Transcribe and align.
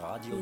Radio 0.00 0.36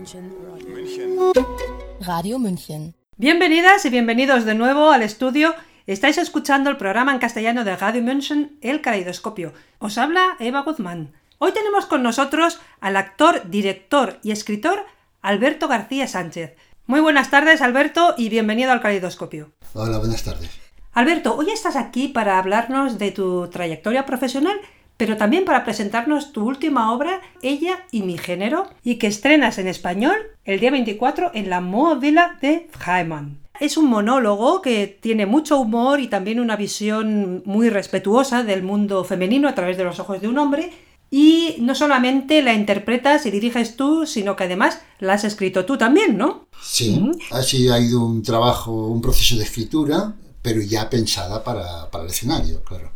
München. 2.39 2.95
Bienvenidas 3.17 3.84
y 3.84 3.90
bienvenidos 3.90 4.44
de 4.44 4.54
nuevo 4.54 4.90
al 4.90 5.02
estudio. 5.02 5.54
Estáis 5.86 6.18
escuchando 6.18 6.70
el 6.70 6.76
programa 6.76 7.12
en 7.12 7.18
castellano 7.18 7.64
de 7.64 7.74
Radio 7.74 8.02
München, 8.02 8.58
El 8.60 8.80
Caleidoscopio. 8.80 9.52
Os 9.80 9.98
habla 9.98 10.36
Eva 10.38 10.60
Guzmán. 10.60 11.12
Hoy 11.38 11.50
tenemos 11.52 11.86
con 11.86 12.04
nosotros 12.04 12.60
al 12.80 12.96
actor, 12.96 13.50
director 13.50 14.21
y 14.22 14.30
escritor 14.30 14.86
Alberto 15.22 15.67
García 15.67 16.07
Sánchez. 16.07 16.55
Muy 16.87 17.01
buenas 17.01 17.31
tardes, 17.31 17.61
Alberto, 17.61 18.15
y 18.17 18.29
bienvenido 18.29 18.71
al 18.71 18.81
Caleidoscopio. 18.81 19.51
Hola, 19.75 19.99
buenas 19.99 20.23
tardes. 20.23 20.51
Alberto, 20.93 21.37
hoy 21.37 21.51
estás 21.51 21.75
aquí 21.75 22.09
para 22.09 22.39
hablarnos 22.39 22.99
de 22.99 23.11
tu 23.11 23.49
trayectoria 23.49 24.07
profesional, 24.07 24.59
pero 24.99 25.17
también 25.17 25.45
para 25.45 25.65
presentarnos 25.65 26.33
tu 26.33 26.45
última 26.45 26.93
obra, 26.93 27.23
Ella 27.41 27.87
y 27.93 28.03
mi 28.03 28.19
género, 28.19 28.69
y 28.83 28.97
que 28.97 29.07
estrenas 29.07 29.57
en 29.59 29.69
español 29.69 30.17
el 30.45 30.61
día 30.61 30.73
24 30.73 31.30
en 31.35 31.48
la 31.48 31.61
Moa 31.61 31.95
Villa 31.95 32.37
de 32.43 32.69
Freimann. 32.73 33.38
Es 33.61 33.77
un 33.77 33.88
monólogo 33.88 34.61
que 34.61 34.98
tiene 35.01 35.24
mucho 35.24 35.59
humor 35.59 36.01
y 36.01 36.09
también 36.09 36.41
una 36.41 36.57
visión 36.57 37.43
muy 37.47 37.71
respetuosa 37.71 38.43
del 38.43 38.62
mundo 38.62 39.05
femenino 39.05 39.48
a 39.48 39.55
través 39.55 39.77
de 39.77 39.84
los 39.84 40.01
ojos 40.01 40.21
de 40.21 40.29
un 40.29 40.37
hombre, 40.37 40.73
y 41.10 41.55
no 41.60 41.74
solamente 41.74 42.43
la 42.43 42.52
interpretas 42.52 43.24
y 43.24 43.30
diriges 43.30 43.77
tú, 43.77 44.05
sino 44.05 44.37
que 44.37 44.45
además 44.45 44.83
la 44.99 45.15
has 45.15 45.24
escrito 45.24 45.65
tú 45.65 45.79
también, 45.79 46.19
¿no? 46.19 46.49
Sí, 46.60 47.01
así 47.30 47.69
ha 47.69 47.79
ido 47.79 48.05
un 48.05 48.23
trabajo, 48.23 48.88
un 48.88 49.01
proceso 49.01 49.37
de 49.37 49.45
escritura 49.45 50.12
pero 50.41 50.62
ya 50.62 50.88
pensada 50.88 51.43
para, 51.43 51.91
para 51.91 52.05
el 52.05 52.10
escenario, 52.10 52.62
claro. 52.62 52.93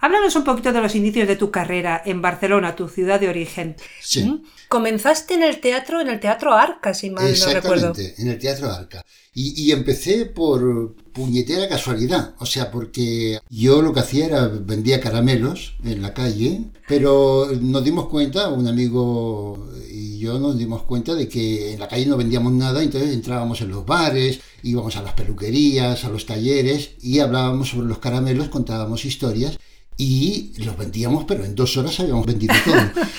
Háblanos 0.00 0.34
un 0.34 0.44
poquito 0.44 0.72
de 0.72 0.80
los 0.80 0.94
inicios 0.94 1.28
de 1.28 1.36
tu 1.36 1.50
carrera 1.50 2.00
en 2.04 2.22
Barcelona, 2.22 2.74
tu 2.74 2.88
ciudad 2.88 3.20
de 3.20 3.28
origen. 3.28 3.76
Sí. 4.00 4.42
Comenzaste 4.68 5.34
en 5.34 5.42
el 5.42 5.60
teatro, 5.60 6.00
en 6.00 6.08
el 6.08 6.20
Teatro 6.20 6.54
Arca, 6.54 6.94
si 6.94 7.10
mal 7.10 7.34
no 7.38 7.52
recuerdo. 7.52 7.92
en 8.16 8.28
el 8.28 8.38
Teatro 8.38 8.70
Arca. 8.70 9.04
Y, 9.34 9.62
y, 9.62 9.72
empecé 9.72 10.26
por 10.26 10.94
puñetera 11.12 11.68
casualidad. 11.68 12.34
O 12.38 12.46
sea, 12.46 12.70
porque 12.70 13.40
yo 13.48 13.82
lo 13.82 13.92
que 13.92 14.00
hacía 14.00 14.26
era 14.26 14.48
vendía 14.48 15.00
caramelos 15.00 15.76
en 15.84 16.02
la 16.02 16.14
calle, 16.14 16.62
pero 16.88 17.48
nos 17.60 17.84
dimos 17.84 18.08
cuenta, 18.08 18.48
un 18.48 18.66
amigo 18.66 19.68
y 19.88 20.18
yo 20.18 20.38
nos 20.38 20.56
dimos 20.58 20.82
cuenta 20.82 21.14
de 21.14 21.28
que 21.28 21.74
en 21.74 21.80
la 21.80 21.88
calle 21.88 22.06
no 22.06 22.16
vendíamos 22.16 22.52
nada, 22.52 22.82
entonces 22.82 23.12
entrábamos 23.12 23.60
en 23.60 23.68
los 23.68 23.84
bares, 23.84 24.40
íbamos 24.62 24.96
a 24.96 25.02
las 25.02 25.12
peluquerías, 25.12 26.04
a 26.04 26.08
los 26.08 26.26
talleres 26.26 26.92
y 27.00 27.20
hablábamos 27.20 27.68
sobre 27.68 27.88
los 27.88 27.98
caramelos, 27.98 28.48
contábamos 28.48 29.04
historias 29.04 29.58
y 30.00 30.54
los 30.64 30.78
vendíamos, 30.78 31.24
pero 31.24 31.44
en 31.44 31.54
dos 31.54 31.76
horas 31.76 32.00
habíamos 32.00 32.24
vendido 32.24 32.54
todo. 32.64 32.74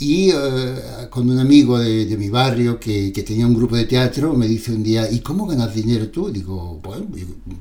Y 0.00 0.30
eh, 0.30 1.08
con 1.10 1.28
un 1.28 1.40
amigo 1.40 1.76
de, 1.76 2.06
de 2.06 2.16
mi 2.16 2.28
barrio 2.28 2.78
que, 2.78 3.12
que, 3.12 3.24
tenía 3.24 3.48
un 3.48 3.54
grupo 3.56 3.74
de 3.74 3.84
teatro, 3.84 4.32
me 4.32 4.46
dice 4.46 4.70
un 4.70 4.84
día, 4.84 5.10
¿y 5.10 5.18
cómo 5.18 5.44
ganas 5.44 5.74
dinero 5.74 6.08
tú? 6.08 6.30
Digo, 6.30 6.78
bueno, 6.80 7.08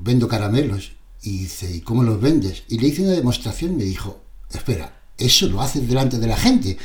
vendo 0.04 0.28
caramelos. 0.28 0.92
Y 1.24 1.40
dice, 1.40 1.78
¿y 1.78 1.82
cómo 1.82 2.04
los 2.04 2.22
vendes? 2.22 2.62
Y 2.68 2.78
le 2.78 2.90
hice 2.90 3.02
una 3.02 3.14
demostración 3.14 3.72
y 3.72 3.76
me 3.78 3.84
dijo, 3.86 4.22
espera, 4.54 5.02
¿eso 5.18 5.50
lo 5.50 5.64
haces 5.64 5.88
delante 5.88 6.20
de 6.20 6.28
la 6.28 6.38
gente? 6.38 6.78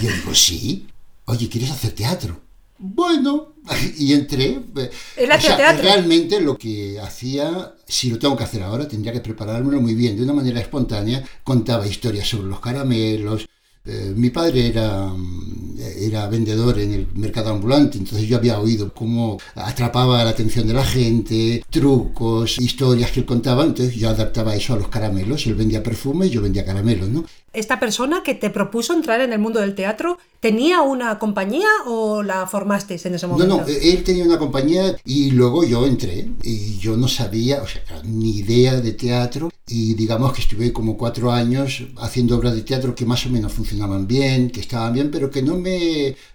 Y 0.00 0.06
yo 0.06 0.10
digo, 0.10 0.34
sí. 0.34 0.86
Oye, 1.26 1.50
¿quieres 1.50 1.70
hacer 1.70 1.90
teatro? 1.90 2.40
Bueno, 2.78 3.52
y 3.98 4.12
entré. 4.12 4.60
¿El 5.16 5.30
o 5.30 5.40
sea, 5.40 5.56
teatro? 5.56 5.82
realmente 5.82 6.40
lo 6.40 6.56
que 6.56 6.98
hacía, 7.00 7.74
si 7.86 8.10
lo 8.10 8.18
tengo 8.18 8.36
que 8.36 8.44
hacer 8.44 8.62
ahora, 8.62 8.88
tendría 8.88 9.12
que 9.12 9.20
preparármelo 9.20 9.80
muy 9.80 9.94
bien, 9.94 10.16
de 10.16 10.22
una 10.22 10.32
manera 10.32 10.60
espontánea. 10.60 11.22
Contaba 11.44 11.86
historias 11.86 12.28
sobre 12.28 12.48
los 12.48 12.60
caramelos, 12.60 13.48
eh, 13.84 14.12
mi 14.14 14.28
padre 14.28 14.66
era, 14.66 15.10
era 15.78 16.28
vendedor 16.28 16.78
en 16.78 16.92
el 16.92 17.06
mercado 17.14 17.50
ambulante, 17.50 17.98
entonces 17.98 18.28
yo 18.28 18.36
había 18.36 18.58
oído 18.58 18.92
cómo 18.92 19.38
atrapaba 19.54 20.24
la 20.24 20.30
atención 20.30 20.66
de 20.66 20.74
la 20.74 20.84
gente, 20.84 21.64
trucos, 21.70 22.58
historias 22.58 23.10
que 23.10 23.20
él 23.20 23.26
contaba, 23.26 23.64
entonces 23.64 23.94
yo 23.94 24.08
adaptaba 24.08 24.54
eso 24.54 24.74
a 24.74 24.76
los 24.76 24.88
caramelos, 24.88 25.46
él 25.46 25.54
vendía 25.54 25.82
perfume 25.82 26.26
y 26.26 26.30
yo 26.30 26.42
vendía 26.42 26.64
caramelos, 26.64 27.08
¿no? 27.08 27.24
¿Esta 27.52 27.80
persona 27.80 28.22
que 28.22 28.34
te 28.34 28.50
propuso 28.50 28.92
entrar 28.92 29.20
en 29.20 29.32
el 29.32 29.38
mundo 29.38 29.60
del 29.60 29.74
teatro 29.74 30.18
tenía 30.38 30.82
una 30.82 31.18
compañía 31.18 31.68
o 31.86 32.22
la 32.22 32.46
formasteis 32.46 33.06
en 33.06 33.14
ese 33.14 33.26
momento? 33.26 33.56
No, 33.56 33.62
no, 33.62 33.66
él 33.66 34.04
tenía 34.04 34.24
una 34.24 34.38
compañía 34.38 34.96
y 35.04 35.30
luego 35.30 35.64
yo 35.64 35.86
entré 35.86 36.28
y 36.42 36.76
yo 36.78 36.96
no 36.96 37.08
sabía, 37.08 37.62
o 37.62 37.66
sea, 37.66 37.82
ni 38.04 38.38
idea 38.38 38.80
de 38.80 38.92
teatro 38.92 39.50
y 39.66 39.94
digamos 39.94 40.34
que 40.34 40.42
estuve 40.42 40.72
como 40.72 40.96
cuatro 40.96 41.32
años 41.32 41.84
haciendo 41.98 42.36
obras 42.36 42.54
de 42.54 42.62
teatro 42.62 42.94
que 42.94 43.06
más 43.06 43.24
o 43.26 43.30
menos 43.30 43.52
funcionaban 43.52 44.06
bien, 44.06 44.50
que 44.50 44.60
estaban 44.60 44.92
bien, 44.92 45.10
pero 45.10 45.30
que 45.30 45.42
no 45.42 45.56
me 45.56 45.67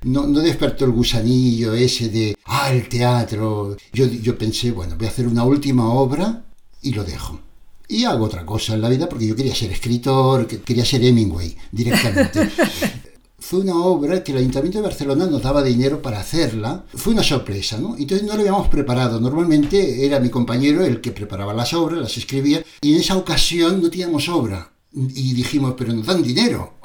no, 0.03 0.27
no 0.27 0.39
despertó 0.39 0.85
el 0.85 0.91
gusanillo 0.91 1.73
ese 1.73 2.09
de, 2.09 2.35
ah, 2.45 2.71
el 2.71 2.87
teatro. 2.89 3.77
Yo, 3.91 4.05
yo 4.05 4.37
pensé, 4.37 4.71
bueno, 4.71 4.95
voy 4.97 5.07
a 5.07 5.09
hacer 5.09 5.27
una 5.27 5.43
última 5.43 5.89
obra 5.93 6.43
y 6.81 6.91
lo 6.91 7.03
dejo 7.03 7.39
y 7.87 8.05
hago 8.05 8.25
otra 8.25 8.45
cosa 8.45 8.73
en 8.73 8.81
la 8.81 8.89
vida 8.89 9.07
porque 9.07 9.27
yo 9.27 9.35
quería 9.35 9.53
ser 9.53 9.71
escritor, 9.71 10.47
quería 10.47 10.85
ser 10.85 11.03
Hemingway 11.03 11.55
directamente. 11.71 12.49
Fue 13.39 13.59
una 13.59 13.75
obra 13.75 14.23
que 14.23 14.31
el 14.31 14.37
Ayuntamiento 14.37 14.79
de 14.79 14.85
Barcelona 14.85 15.25
nos 15.25 15.43
daba 15.43 15.61
dinero 15.61 16.01
para 16.01 16.21
hacerla. 16.21 16.85
Fue 16.93 17.11
una 17.11 17.23
sorpresa, 17.23 17.77
¿no? 17.77 17.95
Entonces 17.97 18.25
no 18.25 18.33
lo 18.33 18.39
habíamos 18.39 18.69
preparado. 18.69 19.19
Normalmente 19.19 20.05
era 20.05 20.21
mi 20.21 20.29
compañero 20.29 20.83
el 20.85 21.01
que 21.01 21.11
preparaba 21.11 21.53
las 21.53 21.73
obras, 21.73 21.99
las 21.99 22.17
escribía, 22.17 22.63
y 22.81 22.93
en 22.93 23.01
esa 23.01 23.17
ocasión 23.17 23.81
no 23.81 23.89
teníamos 23.89 24.29
obra. 24.29 24.71
Y 24.93 25.33
dijimos, 25.33 25.75
pero 25.77 25.91
nos 25.91 26.05
dan 26.05 26.23
dinero, 26.23 26.75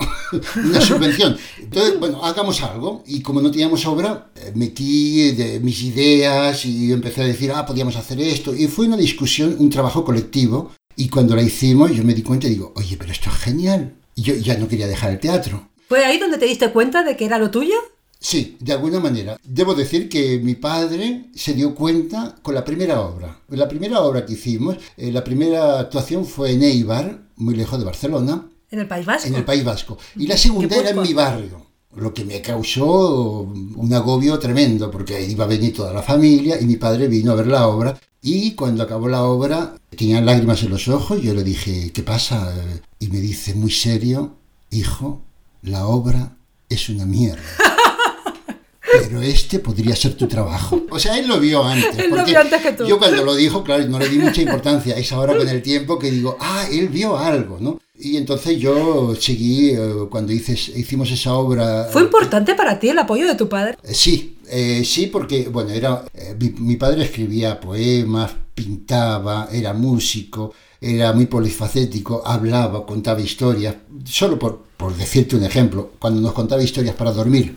una 0.57 0.81
subvención. 0.81 1.37
Entonces, 1.59 1.99
bueno, 1.99 2.25
hagamos 2.25 2.63
algo. 2.63 3.03
Y 3.07 3.21
como 3.21 3.41
no 3.41 3.51
teníamos 3.51 3.85
obra, 3.87 4.31
eh, 4.37 4.53
metí 4.55 5.33
de 5.33 5.61
mis 5.61 5.83
ideas 5.83 6.65
y 6.65 6.93
empecé 6.93 7.23
a 7.23 7.27
decir, 7.27 7.53
ah, 7.55 7.67
podíamos 7.67 7.97
hacer 7.97 8.21
esto. 8.21 8.55
Y 8.55 8.67
fue 8.67 8.87
una 8.87 8.97
discusión, 8.97 9.57
un 9.59 9.71
trabajo 9.71 10.05
colectivo 10.05 10.73
y 10.99 11.09
cuando 11.09 11.37
la 11.37 11.43
hicimos, 11.43 11.93
yo 11.93 12.03
me 12.03 12.13
di 12.13 12.25
cuenta 12.25 12.49
y 12.49 12.51
digo, 12.51 12.73
oye, 12.75 12.97
pero 12.99 13.13
esto 13.13 13.31
es 13.31 13.37
genial. 13.37 13.95
Y 14.17 14.23
yo 14.23 14.35
ya 14.35 14.59
no 14.59 14.67
quería 14.67 14.89
dejar 14.89 15.13
el 15.13 15.21
teatro. 15.21 15.69
¿Fue 15.89 16.05
ahí 16.05 16.19
donde 16.19 16.39
te 16.39 16.47
diste 16.47 16.73
cuenta 16.73 17.05
de 17.05 17.17
que 17.17 17.25
era 17.25 17.39
lo 17.39 17.53
tuyo? 17.53 17.77
Sí, 18.19 18.57
de 18.59 18.73
alguna 18.73 18.99
manera. 18.99 19.39
Debo 19.45 19.77
decir 19.77 20.09
que 20.09 20.41
mi 20.41 20.57
padre 20.57 21.27
se 21.37 21.55
dio 21.55 21.77
cuenta 21.77 22.35
con 22.43 22.57
la 22.57 22.65
primera 22.65 23.01
obra. 23.01 23.41
La 23.49 23.69
primera 23.69 24.01
obra 24.01 24.27
que 24.27 24.33
hicimos, 24.33 24.77
eh, 24.97 25.13
la 25.13 25.23
primera 25.23 25.79
actuación 25.79 26.27
fue 26.27 26.51
en 26.51 26.65
Eibar, 26.65 27.23
muy 27.37 27.55
lejos 27.55 27.79
de 27.79 27.85
Barcelona. 27.85 28.49
¿En 28.71 28.81
el 28.81 28.87
País 28.87 29.07
Vasco? 29.07 29.29
En 29.29 29.35
el 29.35 29.45
País 29.45 29.65
Vasco. 29.65 29.99
Y 30.17 30.27
la 30.27 30.37
segunda 30.37 30.77
era 30.77 30.91
en 30.91 31.03
mi 31.03 31.15
barrio 31.15 31.69
lo 31.97 32.15
que 32.15 32.25
me 32.25 32.41
causó 32.41 33.41
un 33.43 33.93
agobio 33.93 34.39
tremendo, 34.39 34.91
porque 34.91 35.21
iba 35.25 35.45
a 35.45 35.49
venir 35.49 35.75
toda 35.75 35.93
la 35.93 36.03
familia 36.03 36.61
y 36.61 36.65
mi 36.65 36.77
padre 36.77 37.09
vino 37.09 37.33
a 37.33 37.35
ver 37.35 37.47
la 37.47 37.67
obra. 37.67 37.99
Y 38.21 38.53
cuando 38.53 38.83
acabó 38.83 39.09
la 39.09 39.25
obra, 39.25 39.75
tenía 39.97 40.21
lágrimas 40.21 40.63
en 40.63 40.71
los 40.71 40.89
ojos, 40.89 41.23
yo 41.23 41.35
le 41.35 41.45
dije, 41.45 41.91
¿qué 41.93 42.03
pasa? 42.03 42.53
Y 42.99 43.09
me 43.09 43.19
dice 43.21 43.55
muy 43.55 43.71
serio, 43.71 44.37
hijo, 44.71 45.23
la 45.63 45.87
obra 45.87 46.37
es 46.69 46.89
una 46.89 47.07
mierda. 47.07 47.43
Pero 48.93 49.21
este 49.23 49.59
podría 49.59 49.95
ser 49.95 50.15
tu 50.15 50.27
trabajo. 50.27 50.83
O 50.91 50.99
sea, 50.99 51.19
él 51.19 51.29
lo 51.29 51.39
vio 51.39 51.63
antes. 51.63 51.99
Él 51.99 52.11
lo 52.11 52.25
vio 52.25 52.41
antes 52.41 52.61
que 52.61 52.73
tú. 52.73 52.87
Yo 52.87 52.99
cuando 52.99 53.25
lo 53.25 53.35
dijo, 53.35 53.63
claro, 53.63 53.87
no 53.87 53.99
le 53.99 54.09
di 54.09 54.19
mucha 54.19 54.41
importancia. 54.43 54.97
Es 54.97 55.13
ahora 55.13 55.37
con 55.37 55.49
el 55.49 55.63
tiempo 55.63 55.99
que 55.99 56.11
digo, 56.11 56.37
ah, 56.41 56.67
él 56.71 56.89
vio 56.89 57.17
algo, 57.17 57.59
¿no? 57.61 57.79
Y 58.01 58.17
entonces 58.17 58.59
yo 58.61 59.15
seguí, 59.19 59.71
eh, 59.71 60.07
cuando 60.09 60.33
hicimos 60.33 61.11
esa 61.11 61.35
obra... 61.35 61.89
¿Fue 61.91 62.03
importante 62.03 62.55
para 62.55 62.79
ti 62.79 62.91
el 62.91 62.99
apoyo 62.99 63.27
de 63.27 63.35
tu 63.35 63.49
padre? 63.49 63.77
Eh, 63.83 63.93
sí, 63.93 64.39
eh, 64.49 64.85
sí, 64.85 65.09
porque, 65.09 65.49
bueno, 65.49 65.71
era, 65.71 66.05
mi, 66.39 66.51
mi, 66.51 66.77
padre 66.77 67.05
escribía 67.05 67.61
poemas, 67.61 68.31
pintaba, 68.55 69.49
era 69.51 69.73
músico, 69.73 70.55
era 70.81 71.13
muy 71.13 71.27
polifacético, 71.27 72.23
hablaba, 72.25 72.87
contaba 72.87 73.21
historias. 73.21 73.75
Solo 74.05 74.39
por, 74.39 74.63
por 74.77 74.97
decirte 74.97 75.35
un 75.35 75.43
ejemplo, 75.43 75.91
cuando 75.99 76.21
nos 76.21 76.33
contaba 76.33 76.63
historias 76.63 76.95
para 76.95 77.11
dormir, 77.11 77.57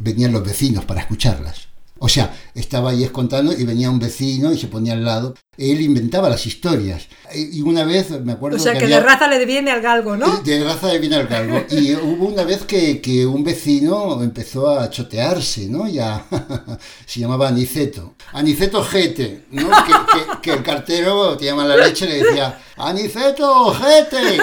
venían 0.00 0.32
los 0.32 0.44
vecinos 0.44 0.86
para 0.86 1.00
escucharlas. 1.00 1.67
O 2.00 2.08
sea, 2.08 2.34
estaba 2.54 2.90
ahí 2.90 3.06
contando 3.08 3.52
y 3.52 3.64
venía 3.64 3.90
un 3.90 3.98
vecino 3.98 4.52
y 4.52 4.58
se 4.58 4.68
ponía 4.68 4.92
al 4.92 5.04
lado. 5.04 5.34
Él 5.56 5.80
inventaba 5.80 6.28
las 6.28 6.46
historias. 6.46 7.08
Y 7.34 7.60
una 7.62 7.84
vez, 7.84 8.10
me 8.22 8.32
acuerdo... 8.32 8.56
O 8.56 8.60
sea, 8.60 8.74
que, 8.74 8.86
de 8.86 9.00
raza 9.00 9.26
le 9.26 9.44
viene 9.44 9.72
al 9.72 9.82
galgo, 9.82 10.16
¿no? 10.16 10.36
De 10.38 10.62
raza 10.62 10.92
le 10.92 11.00
viene 11.00 11.16
al 11.16 11.26
galgo. 11.26 11.64
Y 11.70 11.94
hubo 11.94 12.26
una 12.26 12.44
vez 12.44 12.62
que, 12.62 13.00
que 13.00 13.26
un 13.26 13.42
vecino 13.42 14.22
empezó 14.22 14.70
a 14.70 14.88
chotearse, 14.90 15.66
¿no? 15.66 15.88
Ya 15.88 16.24
se 17.06 17.20
llamaba 17.20 17.48
Aniceto. 17.48 18.14
Aniceto 18.32 18.84
Gete, 18.84 19.46
¿no? 19.50 19.68
Que, 19.68 19.92
que, 19.92 20.40
que 20.42 20.50
el 20.52 20.62
cartero 20.62 21.36
te 21.36 21.46
llama 21.46 21.64
la 21.64 21.76
leche 21.76 22.04
y 22.04 22.08
le 22.08 22.24
decía, 22.24 22.58
Aniceto 22.76 23.74
Gete, 23.74 24.38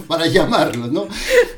para 0.08 0.26
llamarlo, 0.26 0.88
¿no? 0.88 1.08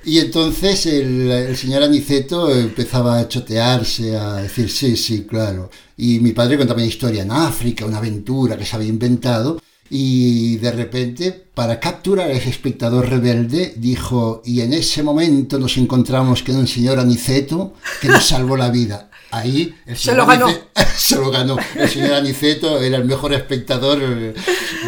Y 0.04 0.18
entonces 0.18 0.84
el, 0.86 1.30
el 1.30 1.56
señor 1.56 1.82
Aniceto 1.82 2.50
empezaba 2.54 3.18
a 3.18 3.28
chotearse, 3.28 4.16
a 4.16 4.36
decir, 4.36 4.70
sí, 4.70 4.96
sí, 4.96 5.26
claro. 5.30 5.70
Y 5.96 6.18
mi 6.18 6.32
padre 6.32 6.58
contaba 6.58 6.80
una 6.80 6.88
historia 6.88 7.22
en 7.22 7.30
África, 7.30 7.86
una 7.86 7.98
aventura 7.98 8.58
que 8.58 8.66
se 8.66 8.76
había 8.76 8.88
inventado 8.88 9.60
y 9.92 10.56
de 10.58 10.70
repente, 10.70 11.32
para 11.52 11.80
capturar 11.80 12.30
a 12.30 12.32
ese 12.32 12.48
espectador 12.50 13.08
rebelde, 13.08 13.74
dijo, 13.76 14.40
y 14.44 14.60
en 14.60 14.72
ese 14.72 15.02
momento 15.02 15.58
nos 15.58 15.76
encontramos 15.78 16.44
con 16.44 16.54
un 16.56 16.68
señor 16.68 17.00
Aniceto 17.00 17.74
que 18.00 18.06
nos 18.06 18.24
salvó 18.24 18.56
la 18.56 18.70
vida. 18.70 19.10
Ahí 19.32 19.74
el 19.86 19.96
se 19.96 20.14
lo 20.14 20.26
ganó. 20.26 20.46
se 20.96 21.16
lo 21.16 21.30
ganó. 21.32 21.56
El 21.74 21.88
señor 21.88 22.14
Aniceto 22.14 22.80
era 22.80 22.98
el 22.98 23.04
mejor 23.04 23.32
espectador 23.32 23.98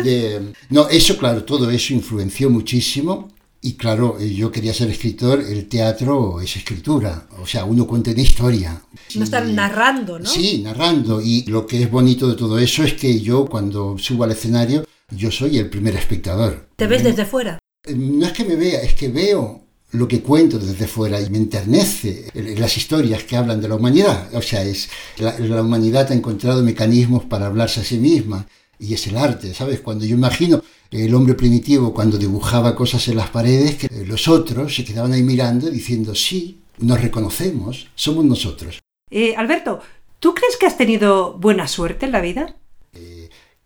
de... 0.05 0.53
No, 0.71 0.89
eso, 0.89 1.17
claro, 1.17 1.43
todo 1.43 1.69
eso 1.69 1.95
influenció 1.95 2.49
muchísimo. 2.49 3.29
Y 3.65 3.75
claro, 3.75 4.19
yo 4.21 4.51
quería 4.51 4.75
ser 4.75 4.91
escritor, 4.91 5.41
el 5.41 5.69
teatro 5.69 6.41
es 6.41 6.57
escritura, 6.57 7.29
o 7.41 7.47
sea, 7.47 7.65
uno 7.65 7.87
cuenta 7.87 8.11
una 8.11 8.21
historia. 8.21 8.83
No 9.15 9.23
están 9.23 9.55
narrando, 9.55 10.19
¿no? 10.19 10.27
Sí, 10.27 10.63
narrando. 10.65 11.23
Y 11.23 11.45
lo 11.45 11.65
que 11.65 11.81
es 11.81 11.89
bonito 11.89 12.29
de 12.29 12.35
todo 12.35 12.59
eso 12.59 12.83
es 12.83 12.95
que 12.95 13.21
yo 13.21 13.47
cuando 13.47 13.97
subo 13.99 14.25
al 14.25 14.33
escenario 14.33 14.85
yo 15.17 15.31
soy 15.31 15.59
el 15.59 15.71
primer 15.71 15.95
espectador. 15.95 16.69
¿Te 16.77 16.87
ves 16.87 17.05
desde 17.05 17.25
fuera? 17.25 17.59
Eh, 17.87 17.95
no 17.95 18.27
es 18.27 18.33
que 18.33 18.45
me 18.45 18.57
vea, 18.57 18.81
es 18.83 18.95
que 18.95 19.09
veo 19.09 19.63
lo 19.93 20.09
que 20.09 20.23
cuento 20.23 20.59
desde 20.59 20.87
fuera 20.87 21.21
y 21.21 21.29
me 21.29 21.39
enternece 21.39 22.31
las 22.57 22.77
historias 22.77 23.25
que 23.25 23.37
hablan 23.37 23.61
de 23.61 23.69
la 23.69 23.77
humanidad. 23.77 24.35
O 24.35 24.43
sea, 24.43 24.63
es 24.63 24.89
la, 25.19 25.63
humanidad 25.63 26.11
ha 26.11 26.15
encontrado 26.15 26.63
mecanismos 26.63 27.25
para 27.25 27.47
hablarse 27.47 27.81
a 27.81 27.85
sí 27.85 27.99
misma 27.99 28.47
y 28.83 28.95
es 28.95 29.07
el 29.07 29.17
arte, 29.17 29.55
¿sabes? 29.55 29.81
Cuando 29.81 30.05
yo 30.05 30.17
imagino 30.17 30.61
el 30.91 31.15
hombre 31.15 31.35
primitivo 31.35 31.95
cuando 31.95 32.19
dibujaba 32.19 32.75
cosas 32.75 33.07
en 33.07 33.17
las 33.17 33.31
paredes, 33.31 33.77
que 33.77 33.89
los 34.05 34.27
otros 34.27 34.75
se 34.75 34.85
quedaban 34.85 35.13
ahí 35.13 35.23
mirando 35.23 35.71
diciendo, 35.71 36.17
sí, 36.17 36.59
nos 36.79 37.01
reconocemos, 37.01 37.89
somos 37.95 38.25
nosotros. 38.25 38.81
Eh, 39.09 39.37
Alberto, 39.37 39.81
¿tú 40.19 40.35
crees 40.35 40.57
que 40.57 40.67
has 40.67 40.77
tenido 40.77 41.39
buena 41.39 41.69
suerte 41.69 42.07
en 42.07 42.13
la 42.13 42.21
vida? 42.21 42.57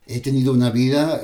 he 0.08 0.20
tenido 0.20 0.52
una 0.52 0.70
vida, 0.70 1.20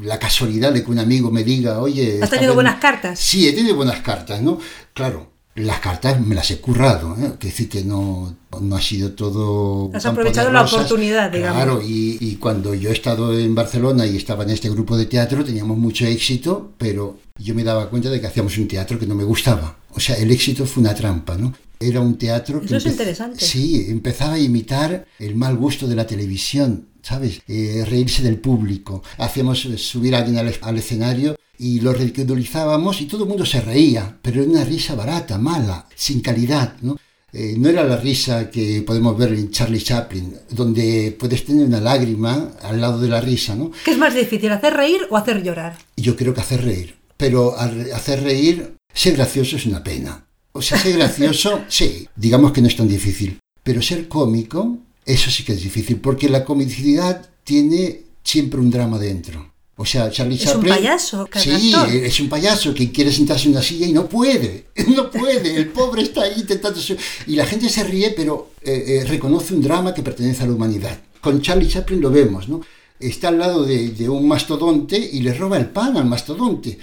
la 0.00 0.18
casualidad 0.18 0.72
de 0.72 0.82
que 0.82 0.90
un 0.90 0.98
amigo 0.98 1.30
me 1.30 1.44
diga, 1.44 1.80
oye... 1.80 2.20
¿Has 2.22 2.30
tenido 2.30 2.54
buenas 2.54 2.80
cartas? 2.80 3.18
Sí, 3.18 3.46
he 3.46 3.52
tenido 3.52 3.76
buenas 3.76 4.00
cartas, 4.00 4.40
¿no? 4.40 4.58
Claro, 4.94 5.33
las 5.54 5.80
cartas 5.80 6.20
me 6.20 6.34
las 6.34 6.50
he 6.50 6.60
currado, 6.60 7.16
¿eh? 7.18 7.34
que 7.38 7.48
decir 7.48 7.68
que 7.68 7.84
no, 7.84 8.36
no 8.60 8.76
ha 8.76 8.80
sido 8.80 9.12
todo... 9.12 9.90
Has 9.94 10.04
aprovechado 10.06 10.50
la 10.50 10.62
oportunidad, 10.62 11.30
digamos. 11.30 11.62
Claro, 11.62 11.82
y, 11.82 12.18
y, 12.20 12.36
cuando 12.36 12.74
yo 12.74 12.90
he 12.90 12.92
estado 12.92 13.38
en 13.38 13.54
Barcelona 13.54 14.06
y 14.06 14.16
estaba 14.16 14.42
en 14.42 14.50
este 14.50 14.68
grupo 14.68 14.96
de 14.96 15.06
teatro, 15.06 15.44
teníamos 15.44 15.78
mucho 15.78 16.06
éxito, 16.06 16.72
pero 16.76 17.18
yo 17.38 17.54
me 17.54 17.62
daba 17.62 17.88
cuenta 17.88 18.10
de 18.10 18.20
que 18.20 18.26
hacíamos 18.26 18.58
un 18.58 18.66
teatro 18.66 18.98
que 18.98 19.06
no 19.06 19.14
me 19.14 19.24
gustaba. 19.24 19.76
O 19.92 20.00
sea, 20.00 20.16
el 20.16 20.30
éxito 20.30 20.66
fue 20.66 20.82
una 20.82 20.94
trampa, 20.94 21.36
¿no? 21.36 21.54
Era 21.78 22.00
un 22.00 22.18
teatro 22.18 22.60
que... 22.60 22.66
Eso 22.66 22.76
es 22.76 22.86
interesante. 22.86 23.44
Sí, 23.44 23.86
empezaba 23.88 24.34
a 24.34 24.38
imitar 24.38 25.06
el 25.20 25.36
mal 25.36 25.56
gusto 25.56 25.86
de 25.86 25.94
la 25.94 26.06
televisión 26.06 26.88
¿sabes? 27.04 27.42
Eh, 27.46 27.84
reírse 27.86 28.22
del 28.22 28.38
público. 28.38 29.02
Hacíamos 29.18 29.60
subir 29.60 30.14
a 30.14 30.18
alguien 30.18 30.38
al, 30.38 30.78
escenario 30.78 31.36
y 31.58 31.80
lo 31.80 31.92
ridiculizábamos 31.92 33.00
y 33.00 33.06
todo 33.06 33.24
el 33.24 33.28
mundo 33.28 33.46
se 33.46 33.60
reía, 33.60 34.16
pero 34.20 34.42
era 34.42 34.50
una 34.50 34.64
risa 34.64 34.94
barata, 34.94 35.38
mala, 35.38 35.86
sin 35.94 36.20
calidad, 36.20 36.76
¿no? 36.82 36.96
Eh, 37.32 37.56
no 37.58 37.68
era 37.68 37.82
la 37.82 37.96
risa 37.96 38.48
que 38.48 38.82
podemos 38.82 39.18
ver 39.18 39.32
en 39.32 39.50
Charlie 39.50 39.82
Chaplin, 39.82 40.34
donde 40.50 41.16
puedes 41.18 41.44
tener 41.44 41.66
una 41.66 41.80
lágrima 41.80 42.52
al 42.62 42.80
lado 42.80 43.00
de 43.00 43.08
la 43.08 43.20
risa, 43.20 43.56
¿no? 43.56 43.72
¿Qué 43.84 43.90
es 43.90 43.98
más 43.98 44.14
difícil, 44.14 44.52
hacer 44.52 44.74
reír 44.74 45.00
o 45.10 45.16
hacer 45.16 45.42
llorar? 45.42 45.76
Yo 45.96 46.14
creo 46.14 46.32
que 46.32 46.40
hacer 46.40 46.64
reír, 46.64 46.94
pero 47.16 47.56
hacer 47.58 48.22
reír, 48.22 48.76
ser 48.92 49.16
gracioso 49.16 49.56
es 49.56 49.66
una 49.66 49.82
pena. 49.82 50.26
O 50.52 50.62
sea, 50.62 50.78
ser 50.78 50.96
gracioso, 50.96 51.64
sí, 51.68 52.08
digamos 52.14 52.52
que 52.52 52.60
no 52.60 52.68
es 52.68 52.76
tan 52.76 52.86
difícil, 52.86 53.38
pero 53.64 53.82
ser 53.82 54.06
cómico 54.06 54.78
eso 55.04 55.30
sí 55.30 55.44
que 55.44 55.52
es 55.52 55.62
difícil, 55.62 56.00
porque 56.00 56.28
la 56.28 56.44
comicidad 56.44 57.30
tiene 57.44 58.02
siempre 58.22 58.60
un 58.60 58.70
drama 58.70 58.98
dentro. 58.98 59.53
O 59.76 59.84
sea, 59.84 60.08
Charlie 60.10 60.38
Chaplin. 60.38 60.72
Es 60.72 60.72
un 60.72 60.76
payaso, 60.76 61.28
Sí, 61.34 61.74
es 61.92 62.20
un 62.20 62.28
payaso 62.28 62.72
que 62.72 62.92
quiere 62.92 63.10
sentarse 63.10 63.46
en 63.46 63.52
una 63.52 63.62
silla 63.62 63.86
y 63.86 63.92
no 63.92 64.08
puede. 64.08 64.66
No 64.94 65.10
puede. 65.10 65.56
El 65.56 65.68
pobre 65.68 66.02
está 66.02 66.22
ahí 66.22 66.34
intentando. 66.36 66.78
Y 67.26 67.34
la 67.34 67.46
gente 67.46 67.68
se 67.68 67.82
ríe, 67.82 68.10
pero 68.10 68.52
eh, 68.62 69.00
eh, 69.02 69.04
reconoce 69.04 69.54
un 69.54 69.62
drama 69.62 69.92
que 69.92 70.02
pertenece 70.02 70.44
a 70.44 70.46
la 70.46 70.52
humanidad. 70.52 70.98
Con 71.20 71.40
Charlie 71.40 71.68
Chaplin 71.68 72.00
lo 72.00 72.10
vemos, 72.10 72.48
¿no? 72.48 72.60
Está 73.00 73.28
al 73.28 73.38
lado 73.38 73.64
de, 73.64 74.08
un 74.08 74.28
mastodonte 74.28 74.96
y 74.96 75.20
le 75.20 75.34
roba 75.34 75.56
el 75.56 75.66
pan 75.66 75.96
al 75.96 76.06
mastodonte. 76.06 76.78